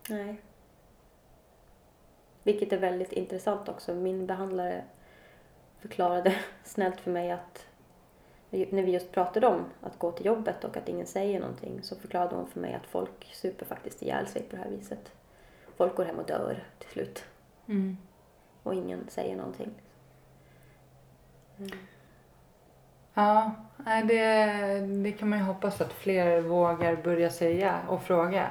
[0.09, 0.41] Nej.
[2.43, 3.95] Vilket är väldigt intressant också.
[3.95, 4.85] Min behandlare
[5.79, 7.67] förklarade snällt för mig att
[8.51, 11.97] när vi just pratade om att gå till jobbet och att ingen säger någonting så
[11.97, 15.13] förklarade hon för mig att folk super faktiskt ihjäl sig på det här viset.
[15.77, 17.25] Folk går hem och dör till slut
[17.67, 17.97] Mm.
[18.63, 19.71] och ingen säger någonting.
[21.59, 21.71] Mm.
[23.15, 23.51] Ja,
[24.09, 24.47] det,
[25.03, 28.47] det kan man ju hoppas att fler vågar börja säga och fråga.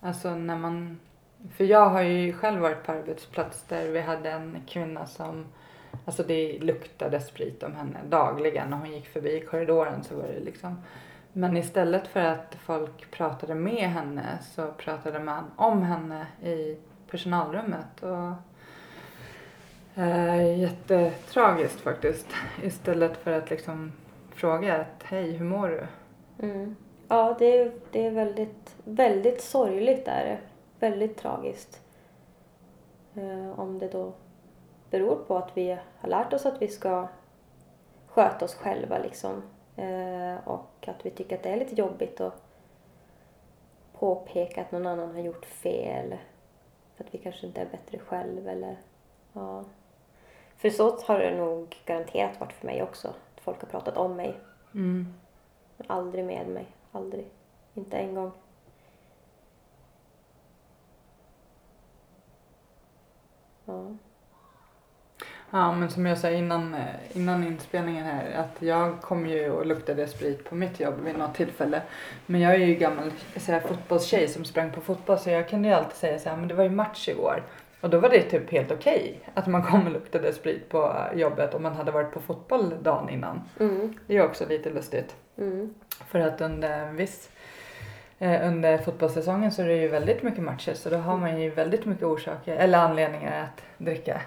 [0.00, 1.00] Alltså när man...
[1.56, 5.44] För jag har ju själv varit på arbetsplats där vi hade en kvinna som...
[6.04, 8.70] Alltså det luktade sprit om henne dagligen.
[8.70, 10.82] När hon gick förbi korridoren så var det liksom...
[11.32, 16.76] Men istället för att folk pratade med henne så pratade man om henne i
[17.10, 18.02] personalrummet.
[18.02, 18.32] Och
[19.98, 22.26] Eh, jättetragiskt faktiskt.
[22.62, 23.92] Istället för att liksom
[24.34, 25.86] fråga att hej, hur mår du?
[26.46, 26.76] Mm.
[27.08, 30.38] Ja, det är, det är väldigt, väldigt sorgligt är det.
[30.86, 31.82] Väldigt tragiskt.
[33.14, 34.12] Eh, om det då
[34.90, 37.08] beror på att vi har lärt oss att vi ska
[38.06, 39.42] sköta oss själva liksom.
[39.76, 42.42] Eh, och att vi tycker att det är lite jobbigt att
[43.92, 46.14] påpeka att någon annan har gjort fel.
[46.96, 48.76] För att vi kanske inte är bättre själv eller
[49.32, 49.64] ja.
[50.56, 53.08] För så har det nog garanterat varit för mig också.
[53.08, 54.38] Att folk har pratat om mig
[54.74, 55.14] Mm.
[55.76, 56.66] men aldrig med mig.
[56.92, 57.26] Aldrig.
[57.74, 58.32] Inte en gång.
[63.64, 63.96] Ja.
[65.50, 69.66] Ja, men som jag sa innan, eh, innan inspelningen här, att jag kom ju och
[69.66, 71.82] luktade sprit på mitt jobb vid något tillfälle.
[72.26, 75.68] Men jag är ju gammal så här, fotbollstjej som sprang på fotboll så jag kunde
[75.68, 77.42] ju alltid säga så här, men det var ju match igår.
[77.80, 81.54] Och då var det typ helt okej att man kom och luktade sprit på jobbet
[81.54, 83.40] om man hade varit på fotboll dagen innan.
[83.60, 83.94] Mm.
[84.06, 85.14] Det är också lite lustigt.
[85.38, 85.74] Mm.
[86.08, 87.30] För att under viss
[88.18, 91.50] eh, under fotbollssäsongen så är det ju väldigt mycket matcher så då har man ju
[91.50, 94.20] väldigt mycket orsaker eller anledningar att dricka.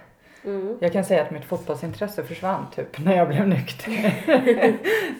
[0.43, 0.77] Mm.
[0.81, 4.13] Jag kan säga att mitt fotbollsintresse försvann typ när jag blev nykter.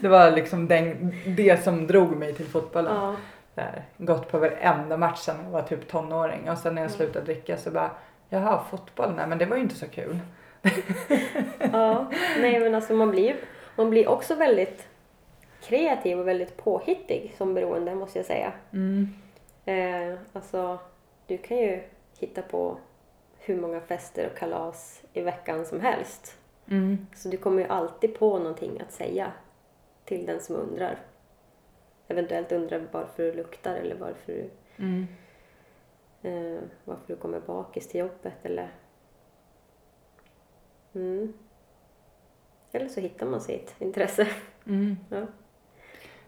[0.02, 2.94] det var liksom den, det som drog mig till fotbollen.
[2.96, 3.16] Ja.
[3.54, 6.96] Där, gått på varenda match sedan jag var typ tonåring och sen när jag Mm.
[6.98, 7.90] slutade dricka så bara
[8.30, 10.18] jaha fotboll, nej men det var ju inte så kul.
[11.72, 12.10] ja.
[12.40, 13.36] Nej men alltså man blir,
[13.76, 14.88] man blir också väldigt
[15.62, 18.52] kreativ och väldigt påhittig som beroende måste jag säga.
[18.72, 19.08] Mm.
[19.64, 20.78] Eh, alltså
[21.26, 21.82] du kan ju
[22.18, 22.78] hitta på
[23.38, 26.38] hur många fester och kalas i veckan som helst.
[26.70, 27.06] Mm.
[27.14, 29.32] Så du kommer ju alltid på någonting att säga
[30.04, 30.98] till den som undrar.
[32.08, 35.06] eventuellt undrar varför du luktar eller varför du, Mm.
[36.22, 38.68] Eh, varför du kommer bakis till jobbet eller...
[40.94, 41.32] Mm.
[42.72, 44.26] Eller så hittar man sitt intresse.
[44.66, 44.96] Mm.
[45.08, 45.26] Ja.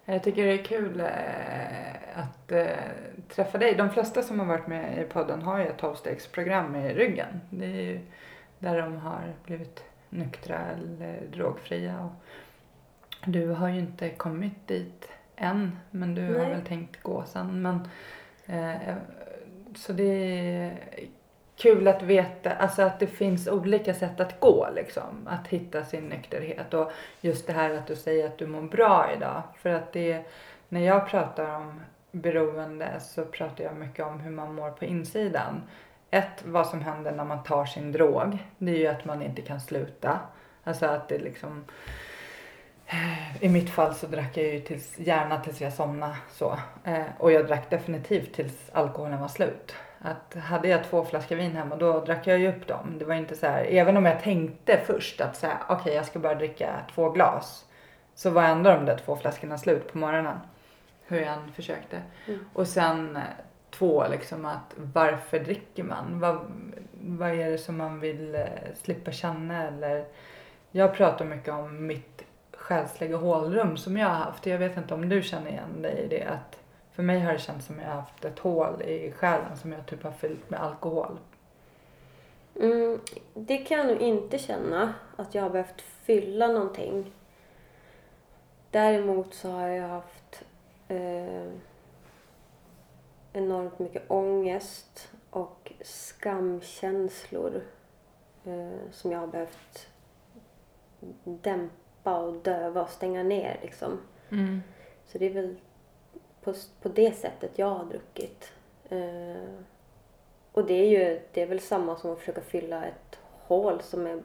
[0.04, 2.66] Jag tycker det är kul eh, att eh,
[3.28, 3.74] träffa dig.
[3.74, 7.40] De flesta som har varit med i podden har ju ett tolvstegsprogram i ryggen.
[7.50, 8.00] Det är ju
[8.58, 12.10] där de har blivit nyktra eller drogfria.
[13.26, 16.50] Du har ju inte kommit dit än, men du har Nej.
[16.50, 17.62] väl tänkt gå sen.
[17.62, 17.88] Men,
[18.46, 18.96] eh,
[19.76, 20.78] så det är
[21.56, 25.28] kul att veta alltså att det finns olika sätt att gå liksom.
[25.28, 26.74] Att hitta sin nykterhet.
[26.74, 29.42] Och just det här att du säger att du mår bra idag.
[29.56, 30.24] För att det,
[30.68, 31.80] när jag pratar om
[32.10, 35.62] beroende så pratar jag mycket om hur man mår på insidan.
[36.10, 38.38] Ett, vad som händer när man tar sin drog.
[38.58, 40.18] Det är ju att man inte kan sluta.
[40.64, 41.64] Alltså att det liksom
[43.40, 46.58] i mitt fall så drack jag ju tills, gärna tills jag somnade så.
[46.84, 49.74] Eh, och jag drack definitivt tills alkoholen var slut.
[49.98, 52.98] Att hade jag två flaskor vin hemma då drack jag ju upp dem.
[52.98, 56.34] Det var inte så här, även om jag tänkte först att okej jag ska bara
[56.34, 57.64] dricka två glas.
[58.14, 60.38] Så var ändå de där två flaskorna slut på morgonen.
[61.06, 62.02] Hur jag än försökte.
[62.26, 62.40] Mm.
[62.52, 63.22] Och sen eh,
[63.70, 66.20] två liksom att varför dricker man?
[66.20, 66.38] Vad,
[66.92, 70.04] vad är det som man vill eh, slippa känna eller
[70.74, 72.11] jag pratar mycket om mitt
[72.62, 74.46] själsliga hålrum som jag har haft.
[74.46, 76.24] Jag vet inte om du känner igen dig i det.
[76.24, 76.58] Att
[76.92, 79.86] för mig har det känts som jag har haft ett hål i själen som jag
[79.86, 81.18] typ har fyllt med alkohol.
[82.60, 83.00] Mm,
[83.34, 87.12] det kan jag nog inte känna att jag har behövt fylla någonting.
[88.70, 90.42] Däremot så har jag haft
[90.88, 91.52] eh,
[93.32, 97.62] enormt mycket ångest och skamkänslor
[98.44, 99.88] eh, som jag har behövt
[101.24, 104.00] dämpa och döva och stänga ner liksom.
[104.30, 104.62] Mm.
[105.06, 105.56] Så det är väl
[106.42, 108.52] på, på det sättet jag har druckit.
[108.88, 109.64] Eh,
[110.52, 114.06] och det är ju det är väl samma som att försöka fylla ett hål som
[114.06, 114.22] är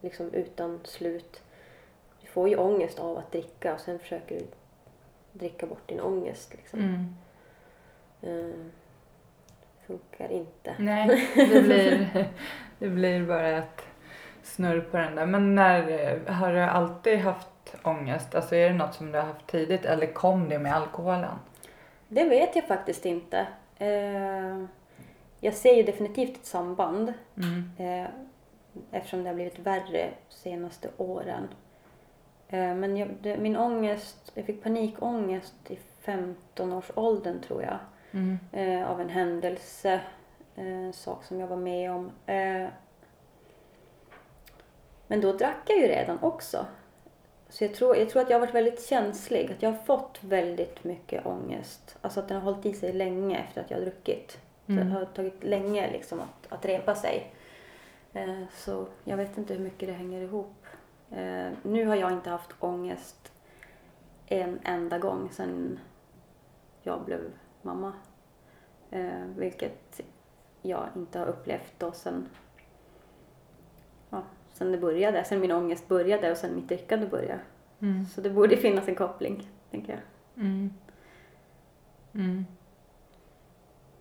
[0.00, 1.42] liksom utan slut.
[2.20, 4.46] Du får ju ångest av att dricka och sen försöker du
[5.32, 6.54] dricka bort din ångest.
[6.54, 6.80] Liksom.
[6.80, 7.14] Mm.
[8.22, 8.54] Eh,
[9.86, 10.74] funkar inte.
[10.78, 12.28] Nej, det blir,
[12.78, 13.82] det blir bara ett
[14.44, 15.26] snurr på den där.
[15.26, 18.34] Men när, har du alltid haft ångest?
[18.34, 21.38] Alltså är det något som du har haft tidigt eller kom det med alkoholen?
[22.08, 23.46] Det vet jag faktiskt inte.
[23.78, 24.64] Eh,
[25.40, 27.12] jag ser ju definitivt ett samband.
[27.36, 27.70] Mm.
[27.78, 28.10] Eh,
[28.90, 31.48] eftersom det har blivit värre senaste åren.
[32.48, 37.78] Eh, men jag, det, min ångest, jag fick panikångest i 15-årsåldern tror jag.
[38.10, 38.38] Mm.
[38.52, 40.00] Eh, av en händelse,
[40.56, 42.10] eh, en sak som jag var med om.
[45.06, 46.66] Men då drack jag ju redan också.
[47.48, 49.52] Så jag tror, jag tror att jag har varit väldigt känslig.
[49.52, 51.96] Att jag har fått väldigt mycket ångest.
[52.00, 54.38] Alltså att den har hållit i sig länge efter att jag har druckit.
[54.66, 54.86] Så Mm.
[54.88, 57.34] det har tagit länge liksom att, att repa sig.
[58.12, 60.66] Eh, så jag vet inte hur mycket det hänger ihop.
[61.10, 63.32] Eh, nu har jag inte haft ångest
[64.26, 65.78] en enda gång sedan
[66.82, 67.20] jag blev
[67.62, 67.92] mamma.
[68.90, 70.00] Eh, vilket
[70.62, 72.53] jag inte har upplevt då sen, ja,
[74.54, 75.24] sen det började.
[75.24, 77.40] Sen min ångest började och sen mitt drickande började.
[77.80, 78.04] Mm.
[78.06, 80.00] Så det borde finnas en koppling, tänker jag.
[80.44, 80.70] Mm.
[82.14, 82.46] Mm.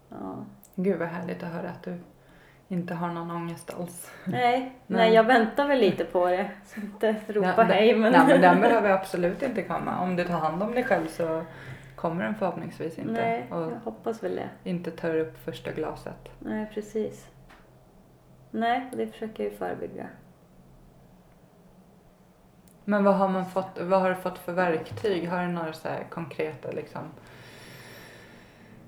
[0.10, 0.46] Ja.
[0.76, 1.98] Gud vad härligt att höra att du
[2.68, 4.12] inte har någon ångest alls.
[4.26, 5.14] Nej, nej.
[5.14, 6.52] Jag väntar väl lite på det.
[6.66, 8.12] Så inte ropa Den- hej men...
[8.12, 10.00] Nej men den behöver absolut inte komma.
[10.00, 11.44] Om du tar hand om dig själv så
[11.96, 13.12] kommer den förhoppningsvis inte.
[13.12, 14.50] Nej, Och jag hoppas väl det.
[14.70, 16.30] inte tar upp första glaset.
[16.40, 17.28] Nej, precis.
[18.52, 20.08] Nej, det försöker jag ju förebygga.
[22.86, 25.30] Men vad har, man fått, vad har du fått för verktyg?
[25.30, 27.02] Har du några så här konkreta liksom?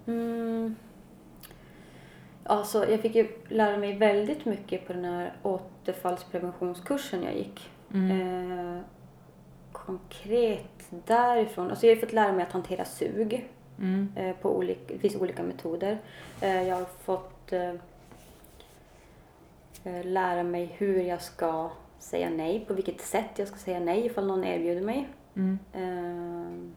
[0.08, 0.76] Mm.
[2.44, 7.70] Alltså, jag fick ju lära mig väldigt mycket på den här återfallspreventionskursen jag gick.
[7.94, 8.80] Eh,
[9.72, 13.50] konkret därifrån, alltså jag har fått lära mig att hantera sug.
[13.80, 14.14] Mm.
[14.16, 15.98] Eh, på olika, det finns olika metoder.
[16.42, 17.74] Eh, jag har fått eh,
[19.84, 24.06] eh, lära mig hur jag ska säga nej, på vilket sätt jag ska säga nej
[24.06, 25.08] ifall någon erbjuder mig.
[25.36, 25.60] Mm.
[25.74, 26.72] Eh,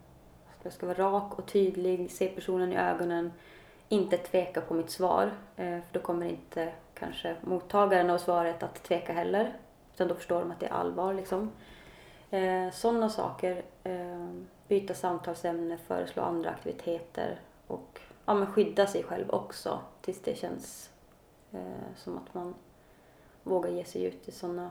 [0.63, 3.33] jag ska vara rak och tydlig, se personen i ögonen,
[3.89, 5.33] inte tveka på mitt svar.
[5.57, 9.57] Eh, för då kommer inte kanske mottagaren av svaret att tveka heller.
[9.95, 11.51] Utan då förstår de att det är allvar liksom.
[12.31, 13.63] Eh, Sådana saker.
[14.69, 20.91] Byta samtalsämne, föreslå andra aktiviteter och ja, men skydda sig själv också tills det känns
[21.53, 22.55] eh, som att man
[23.43, 24.71] vågar ge sig ut i sådana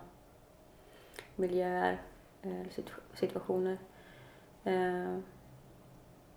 [1.37, 2.01] miljöer,
[2.41, 3.77] eh, situ- situationer.
[4.63, 5.17] Eh,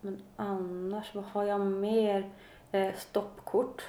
[0.00, 2.30] men annars, vad har jag mer?
[2.72, 3.82] Eh, stoppkort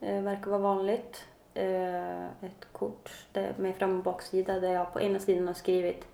[0.00, 1.24] verkar vara vanligt.
[1.54, 3.10] Ett kort
[3.56, 6.06] med fram och baksida där jag på ena sidan har skrivit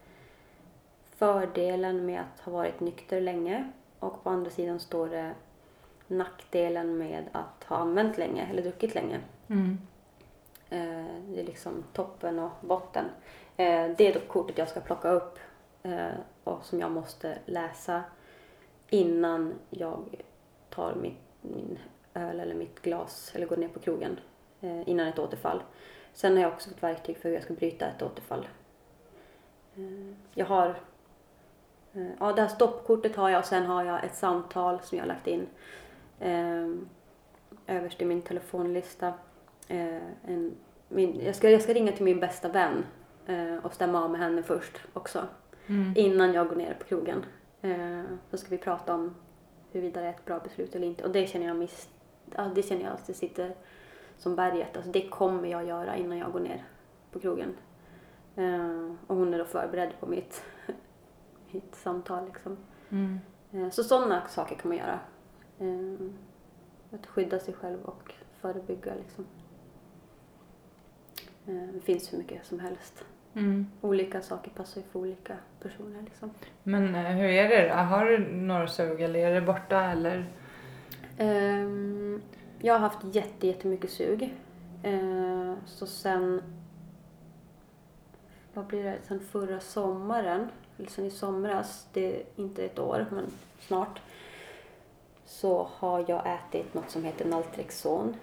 [1.17, 5.35] fördelen med att ha varit nykter länge och på andra sidan står det
[6.07, 9.21] nackdelen med att ha använt länge eller druckit länge.
[9.49, 9.79] Mm.
[11.29, 13.05] Det är liksom toppen och botten.
[13.57, 15.39] Eh, det är då kortet jag ska plocka upp
[15.83, 16.09] eh,
[16.45, 18.03] och som jag måste läsa
[18.91, 20.23] innan jag
[20.71, 21.79] tar mitt, min
[22.15, 24.21] öl eller mitt glas eller går ner på krogen
[24.61, 25.63] eh, innan ett återfall.
[26.13, 28.49] Sen har jag också fått verktyg för hur jag ska bryta ett återfall.
[29.77, 30.69] Eh, jag har
[31.95, 35.03] eh, Ja, det här stoppkortet har jag och sen har jag ett samtal som jag
[35.03, 35.47] har lagt in
[36.21, 36.69] eh,
[37.67, 39.15] överst i min telefonlista.
[39.69, 40.57] Eh, en,
[40.89, 42.85] min, jag, ska, jag ska ringa till min bästa vän
[43.27, 45.27] eh, och stämma av med henne först också.
[45.67, 45.93] Mm.
[45.97, 47.25] Innan jag går ner på krogen.
[47.63, 49.15] Eh, så ska vi prata om
[49.73, 51.05] huruvida det är ett bra beslut eller inte.
[51.05, 51.89] Och det känner jag miss,
[52.37, 53.55] ja, det känner jag att det sitter
[54.19, 54.77] som berget.
[54.77, 56.65] Alltså det kommer jag göra innan jag går ner
[57.13, 57.57] på krogen.
[58.37, 60.45] Eh, och hon är då förberedd på mitt,
[61.51, 62.57] mitt samtal liksom.
[62.91, 63.19] Mm.
[63.53, 65.01] Eh, så sådana saker kan man göra.
[66.91, 69.27] Att skydda sig själv och förebygga liksom.
[71.45, 73.05] Det finns hur mycket som helst.
[73.37, 73.67] Mm.
[73.81, 76.31] Olika saker passar ju för olika personer liksom.
[76.63, 77.75] Men eh, hur är det?
[77.75, 80.25] Har du några sug eller är det borta eller?
[81.19, 82.23] Ehm,
[82.59, 84.35] jag har haft jätte, jättemycket sug.
[84.83, 86.43] Eh, så sen,
[88.55, 93.07] vad blir det, sen förra sommaren, eller sen i somras, det är inte ett år
[93.11, 93.25] men
[93.61, 94.01] snart,
[95.25, 98.15] så har jag ätit något som heter Naltrexon.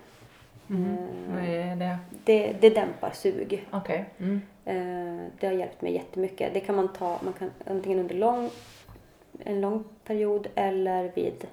[0.70, 0.94] Mm.
[0.94, 1.98] Eh, Vad är det?
[2.24, 3.68] det, det dämpar sug.
[3.72, 4.06] Okej.
[4.18, 4.42] Mm.
[4.66, 6.54] Eh, det har hjälpt mig jättemycket.
[6.54, 8.50] Det kan man ta man kan, antingen under lång,
[9.40, 11.48] en lång period eller vid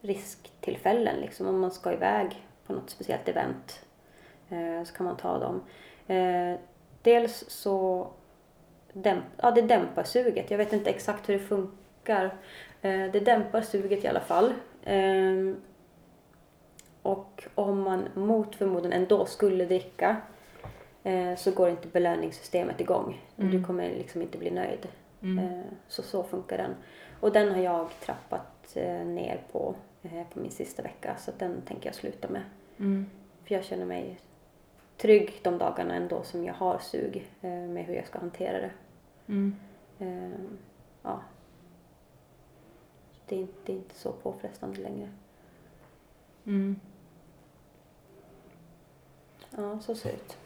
[0.00, 1.20] risktillfällen.
[1.20, 3.84] Liksom, om man ska iväg på något speciellt event
[4.48, 5.60] eh, så kan man ta dem.
[7.02, 8.06] Dels så
[8.92, 10.50] dämp, ja, det dämpar suget.
[10.50, 12.34] Jag vet inte exakt hur det funkar.
[12.80, 14.52] Det dämpar suget i alla fall.
[17.06, 20.16] Och om man mot förmodan ändå skulle dricka
[21.02, 23.22] eh, så går inte belöningssystemet igång.
[23.36, 23.50] Mm.
[23.50, 24.88] Du kommer liksom inte bli nöjd.
[25.22, 25.38] Mm.
[25.38, 26.74] Eh, så så funkar den.
[27.20, 31.62] Och den har jag trappat eh, ner på eh, på min sista vecka så den
[31.62, 32.42] tänker jag sluta med.
[32.78, 33.06] Mm.
[33.44, 34.20] För jag känner mig
[34.96, 38.70] trygg de dagarna ändå som jag har sug eh, med hur jag ska hantera det.
[39.26, 39.56] Mm.
[39.98, 40.40] Eh,
[41.02, 41.20] ja.
[43.26, 45.08] Det är, inte, det är inte så påfrestande längre.
[46.46, 46.80] Mm.
[49.56, 50.36] Ja, så ser det ut.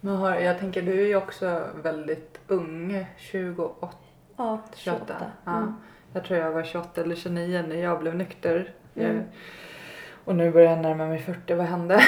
[0.00, 3.96] Men har, jag tänker du är ju också väldigt ung, 28,
[4.36, 5.04] Ja, 28.
[5.06, 5.32] 28.
[5.44, 5.56] Ja.
[5.56, 5.74] Mm.
[6.12, 8.74] Jag tror jag var 28 eller 29 när jag blev nykter.
[8.94, 9.16] Mm.
[9.16, 9.24] Jag,
[10.24, 12.02] och nu börjar jag närma mig 40, vad hände?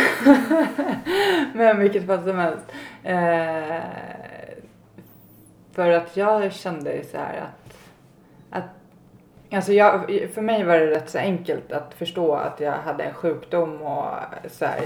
[1.55, 2.64] Men vilket fall som helst.
[3.02, 3.82] Eh,
[5.72, 7.76] för att jag kände så här att, att
[9.51, 13.14] Alltså jag, för mig var det rätt så enkelt att förstå att jag hade en
[13.14, 14.09] sjukdom och,
[14.51, 14.80] så här,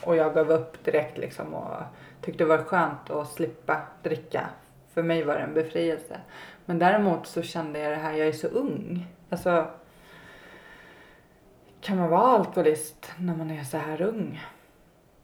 [0.00, 1.82] och jag gav upp direkt liksom och
[2.20, 4.48] tyckte det var skönt att slippa dricka.
[4.94, 6.20] För mig var det en befrielse.
[6.64, 9.06] Men däremot så kände jag det här, jag är så ung.
[9.30, 9.66] Alltså,
[11.80, 14.40] kan man vara alkoholist när man är så här ung?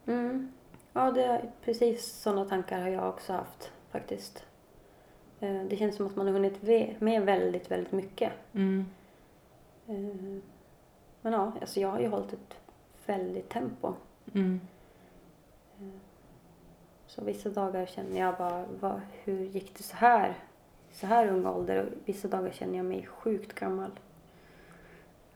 [0.06, 0.52] Mm.
[0.92, 4.44] Ja, det är precis sådana tankar har jag också haft faktiskt.
[5.44, 6.62] Eh, Det känns som att man har hunnit
[7.00, 8.32] med väldigt, väldigt mycket.
[8.52, 8.86] Mm.
[9.86, 10.40] Eh,
[11.22, 12.56] Men ja, alltså jag har ju hållit ett
[13.06, 13.92] väldigt tempo.
[14.34, 14.60] Mm.
[17.06, 20.34] Så vissa dagar känner jag bara, vad, hur gick det så här?
[20.92, 23.90] Så här ung ålder och vissa dagar känner jag mig sjukt gammal.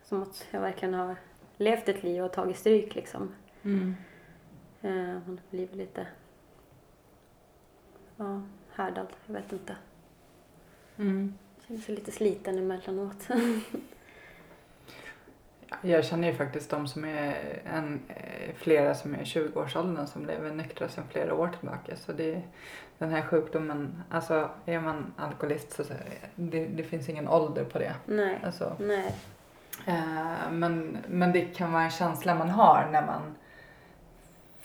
[0.03, 1.17] Som att jag verkligen har
[1.57, 3.35] levt ett liv och tagit stryk liksom.
[3.63, 3.95] Mm.
[4.83, 6.07] Eh, Man blir lite
[8.17, 9.77] ja, härdad, jag vet inte.
[10.99, 11.35] Mm.
[11.67, 13.29] Känner sig lite sliten emellanåt.
[15.83, 17.37] Jag känner ju faktiskt de som är
[17.75, 21.97] en, eh, flera som är i 20-årsåldern som lever nyktra sedan flera år tillbaka.
[21.97, 22.43] Så det,
[22.99, 25.93] den här sjukdomen, alltså är man alkoholist så så-
[26.35, 27.95] det, det finns ingen ålder på det.
[28.07, 29.15] Nej, Alltså, nej.
[29.87, 33.35] eh, men, men det kan vara en känsla man har när man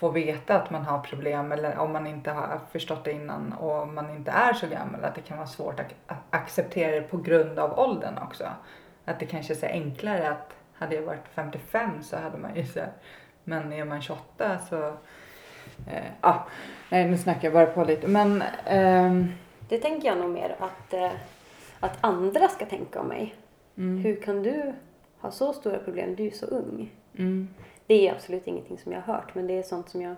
[0.03, 3.87] får veta att man har problem eller om man inte har förstått det innan och
[3.87, 7.59] man inte är så gammal att det kan vara svårt att acceptera det på grund
[7.59, 8.43] av åldern också.
[9.05, 12.65] Att det kanske är så enklare att hade jag varit 55 så hade man ju
[12.65, 12.91] så här,
[13.43, 14.87] men är man 28 så
[15.87, 16.47] eh, ja,
[16.89, 19.31] nej nu snackar jag bara på lite men ehm,
[19.69, 21.11] Det tänker jag nog mer att, eh,
[21.79, 23.35] att andra ska tänka om mig.
[23.77, 24.03] Mm.
[24.03, 24.73] Hur kan du
[25.19, 26.15] ha så stora problem?
[26.15, 26.91] Du är ju så ung.
[27.17, 27.47] Mm.
[27.87, 30.15] Det är absolut ingenting som jag har hört men det är sånt som jag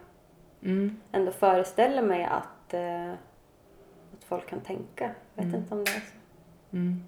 [0.61, 0.97] Mm.
[1.11, 3.11] ändå föreställer mig att, eh,
[4.13, 5.11] att folk kan tänka.
[5.35, 5.61] Jag vet Mm.
[5.61, 6.15] inte om det är så.
[6.73, 7.03] Mm.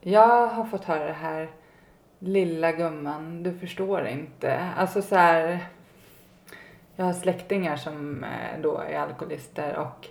[0.00, 1.50] Jag har fått höra det här,
[2.18, 4.58] lilla gumman, du förstår inte.
[4.76, 5.58] Alltså så här,
[6.96, 10.08] jag har släktingar som eh, då är alkoholister och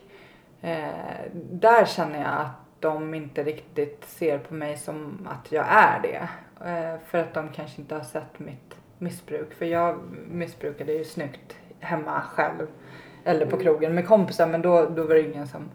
[0.68, 5.99] eh, där känner jag att de inte riktigt ser på mig som att jag är
[6.01, 6.29] det.
[6.65, 9.53] Eh, för att de kanske inte har sett mitt missbruk.
[9.53, 12.67] För jag missbrukade ju snyggt hemma själv.
[13.23, 15.69] Eller på krogen med kompisar men då, då var det ingen som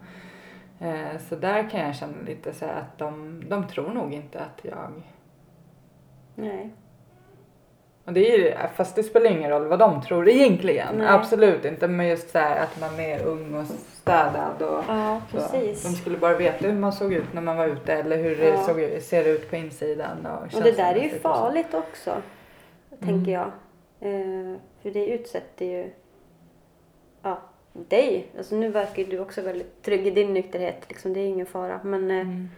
[0.81, 4.39] Eh, Så där kan jag känna lite så här att de, de tror nog inte
[4.39, 4.91] att jag...
[6.35, 6.69] Nej.
[8.13, 10.95] Det är fast det spelar ingen roll vad de tror egentligen.
[10.97, 11.07] Nej.
[11.07, 11.87] Absolut inte.
[11.87, 15.37] Men just så här att man är ung och städad och Ja, så.
[15.37, 15.83] precis.
[15.83, 18.47] De skulle bara veta hur man såg ut när man var ute eller hur det
[18.49, 18.57] Ja.
[18.63, 20.25] såg, ut- ser ut på insidan.
[20.25, 21.15] Och, Och det där är ju så.
[21.19, 23.05] farligt också, Mm.
[23.15, 23.51] tänker jag.
[23.99, 25.91] Eh, för det utsätter ju
[27.21, 27.41] ja,
[27.73, 28.27] dig.
[28.37, 30.85] Alltså nu verkar du också väldigt trygg i din nykterhet.
[30.89, 31.79] Liksom, det är ingen fara.
[31.83, 32.49] Men eh, Mm.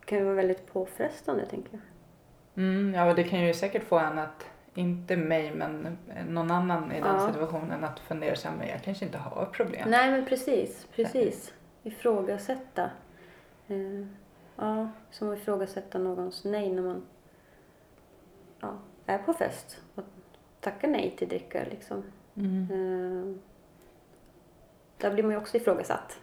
[0.00, 1.80] det kan ju vara väldigt påfrestande, tänker jag.
[2.58, 5.98] Mm, ja, och det kan ju säkert få en att, inte mig men
[6.28, 7.26] någon annan i den Ja.
[7.32, 9.90] situationen att fundera så här, men jag kanske inte har problem.
[9.90, 10.86] Nej, men precis.
[10.96, 11.52] Precis.
[11.82, 12.90] Ifrågasätta.
[13.68, 14.06] Eh,
[14.56, 17.02] ja, som att ifrågasätta någons nej när man
[18.60, 20.04] ja, är på fest och
[20.60, 21.64] tackar nej till dricka.
[21.70, 22.02] Liksom.
[22.36, 22.62] Mm.
[22.70, 23.34] Eh,
[24.98, 26.18] där blir man ju också ifrågasatt.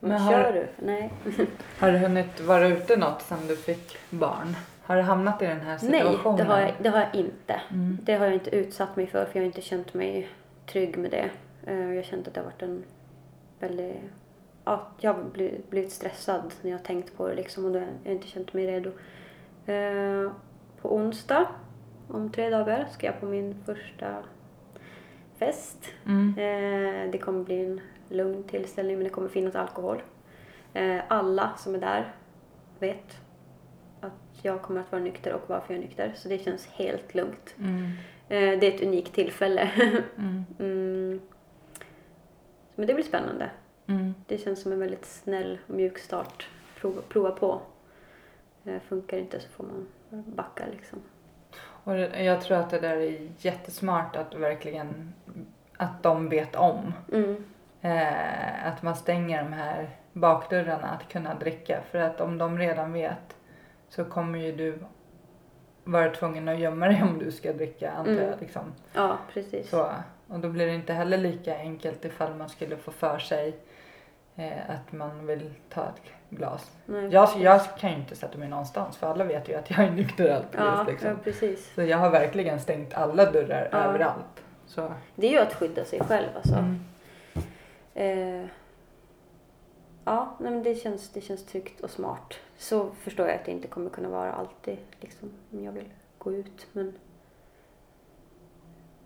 [0.00, 0.68] Men Men har- kör du?
[0.86, 1.12] Nej.
[1.78, 4.56] Har du hunnit vara ute något sen du fick barn?
[4.86, 6.36] Har du hamnat i den här Nej, situationen?
[6.36, 7.60] det har, jag, det har jag inte.
[7.70, 7.98] Mm.
[8.02, 10.28] Det har jag inte utsatt mig för, för jag har inte känt mig
[10.66, 11.30] trygg med det.
[11.66, 12.84] Eh, Jag har känt att det har varit en
[13.60, 13.96] väldigt...
[14.64, 15.22] Ja, jag har
[15.70, 18.52] blivit, stressad när jag har tänkt på det liksom och då har jag inte känt
[18.52, 18.90] mig redo.
[19.66, 20.32] Eh,
[20.82, 21.46] På onsdag,
[22.08, 24.14] om tre dagar, ska jag på min första
[25.38, 25.84] fest.
[26.06, 26.28] Mm.
[26.38, 30.02] Eh, Det kommer bli en lugn tillställning men det kommer finnas alkohol.
[31.08, 32.12] Alla som är där
[32.78, 33.20] vet
[34.44, 36.12] jag kommer att vara nykter och varför jag är nykter.
[36.16, 37.54] Så det känns helt lugnt.
[37.58, 37.82] Mm.
[38.28, 39.70] Eh, Det är ett unikt tillfälle.
[40.18, 40.44] Mm.
[40.58, 41.20] Mm.
[42.74, 43.50] Men det blir spännande.
[43.86, 44.14] Mm.
[44.26, 46.48] Det känns som en väldigt snäll och mjuk start.
[46.80, 47.60] Prova, prova på.
[48.64, 49.86] Eh, Funkar inte så får man
[50.26, 50.98] backa liksom.
[51.58, 55.12] Och jag tror att det där är jättesmart att verkligen
[55.76, 56.92] att de vet om.
[57.12, 57.44] Mm.
[57.80, 61.80] Eh, att man stänger de här bakdörrarna att kunna dricka.
[61.90, 63.36] För att om de redan vet
[63.96, 64.78] så kommer ju du
[65.84, 68.24] vara tvungen att gömma dig om du ska dricka antar Mm.
[68.30, 68.40] jag.
[68.40, 68.62] Liksom.
[68.92, 69.70] Ja, precis.
[69.70, 69.90] Så,
[70.28, 73.56] och då blir det inte heller lika enkelt ifall man skulle få för sig
[74.36, 76.70] eh, att man vill ta ett glas.
[76.86, 79.78] Nej, Jag, jag kan ju inte sätta mig någonstans för alla vet ju att jag
[79.78, 80.78] är nykter alkoholist.
[80.78, 81.08] ja, liksom.
[81.10, 81.74] ja, precis.
[81.74, 83.78] Så jag har verkligen stängt alla dörrar Ja.
[83.78, 84.44] överallt.
[84.66, 86.54] Så, Det är ju att skydda sig själv alltså.
[86.54, 86.80] mm.
[87.94, 88.46] Eh,
[90.04, 92.34] ja, nej, men det känns, det känns tryggt och smart.
[92.58, 95.88] Så förstår jag att det inte kommer kunna vara alltid liksom, om jag vill
[96.18, 96.66] gå ut.
[96.72, 96.92] Men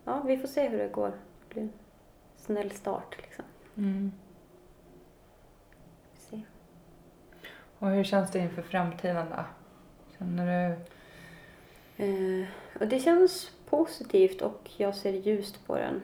[0.05, 1.09] ja, vi får se hur det går.
[1.09, 1.73] Det blir en
[2.37, 3.45] snäll start liksom.
[3.77, 4.13] Mm.
[6.15, 6.43] Ser.
[7.79, 9.45] Och hur känns det inför framtiden då?
[10.19, 10.77] Känner du?
[12.05, 12.47] Eh,
[12.81, 16.03] och det känns positivt och jag ser ljust på den.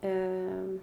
[0.00, 0.80] Eh,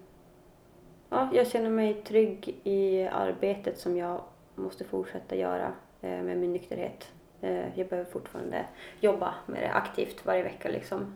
[1.09, 4.21] ja, jag känner mig trygg i arbetet som jag
[4.55, 7.11] måste fortsätta göra eh, med min nykterhet.
[7.41, 8.65] Eh, jag behöver fortfarande
[8.99, 11.13] jobba med det aktivt varje vecka liksom.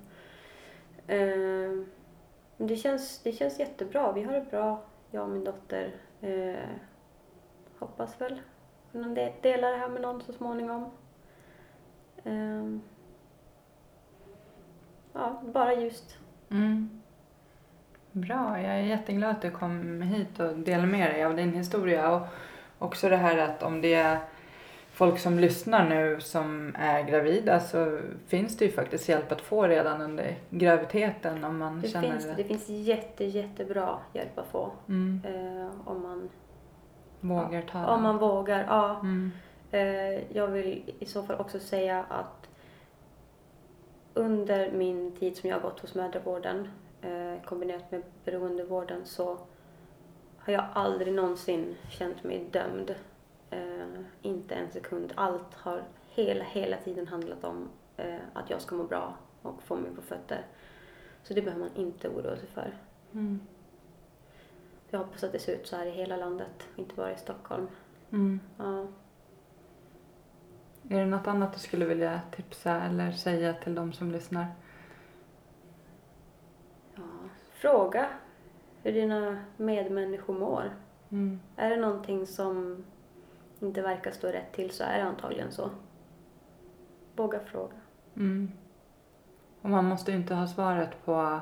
[1.07, 1.71] Eh,
[2.57, 4.11] det, känns, det känns jättebra.
[4.11, 4.81] Vi har det bra,
[5.11, 5.95] jag och min dotter.
[6.21, 6.69] Eh,
[7.79, 8.41] hoppas väl
[8.91, 10.91] kunna dela det här med någon så småningom.
[12.23, 12.77] Eh,
[15.13, 16.17] ja, bara ljust.
[16.49, 17.02] Mm.
[18.13, 22.15] Bra, jag är jätteglad att du kom hit och delade med dig av din historia.
[22.15, 22.27] Och
[22.79, 24.17] också det här att om det är
[24.91, 29.67] folk som lyssnar nu som är gravida så finns det ju faktiskt hjälp att få
[29.67, 32.33] redan under graviditeten om man Det känner finns, det.
[32.33, 34.71] det finns jätte, jättebra hjälp att få.
[34.87, 35.21] Mm.
[35.25, 36.29] Eh, om, man,
[37.19, 38.65] Vågar ta om man vågar.
[38.69, 38.99] Ja.
[38.99, 39.31] Mm.
[39.71, 42.49] Eh, jag vill i så fall också säga att
[44.13, 46.67] under min tid som jag har gått hos mödravården
[47.03, 49.37] eh, kombinerat med beroendevården så
[50.37, 52.95] har jag aldrig någonsin känt mig dömd.
[53.49, 53.87] Eh,
[54.21, 55.13] inte en sekund.
[55.15, 59.75] Allt har hela, hela tiden handlat om eh, att jag ska må bra och få
[59.75, 60.45] mig på fötter.
[61.23, 62.77] Så det behöver man inte oroa sig för.
[63.13, 63.39] Mm.
[64.89, 67.67] Jag hoppas att det ser ut så här i hela landet, inte bara i Stockholm.
[68.11, 68.39] Mm.
[68.57, 68.87] Ja.
[70.89, 74.47] Är det något annat du skulle vilja tipsa eller säga till de som lyssnar?
[76.95, 77.01] Ja.
[77.63, 78.05] Fråga
[78.81, 80.71] hur dina medmänniskor mår.
[81.09, 81.39] Mm.
[81.55, 82.83] Är det någonting som
[83.59, 85.69] inte verkar stå rätt till så är det antagligen så.
[87.15, 87.73] Våga fråga.
[88.15, 88.51] Mm.
[89.61, 91.39] Och man måste inte ha svaret på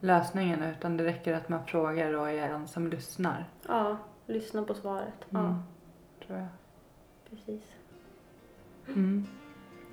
[0.00, 3.48] lösningen utan det räcker att man frågar och är en som lyssnar.
[3.68, 3.96] Ja,
[4.26, 5.26] lyssna på svaret.
[5.30, 5.44] Mm.
[5.44, 5.62] Ja,
[6.26, 6.48] Tror jag.
[7.30, 7.62] precis.
[8.86, 9.26] Mm.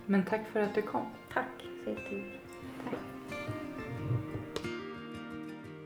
[0.05, 1.05] Men tack för att du kom.
[1.33, 2.41] Tack så jättemycket.
[2.83, 3.14] Tack.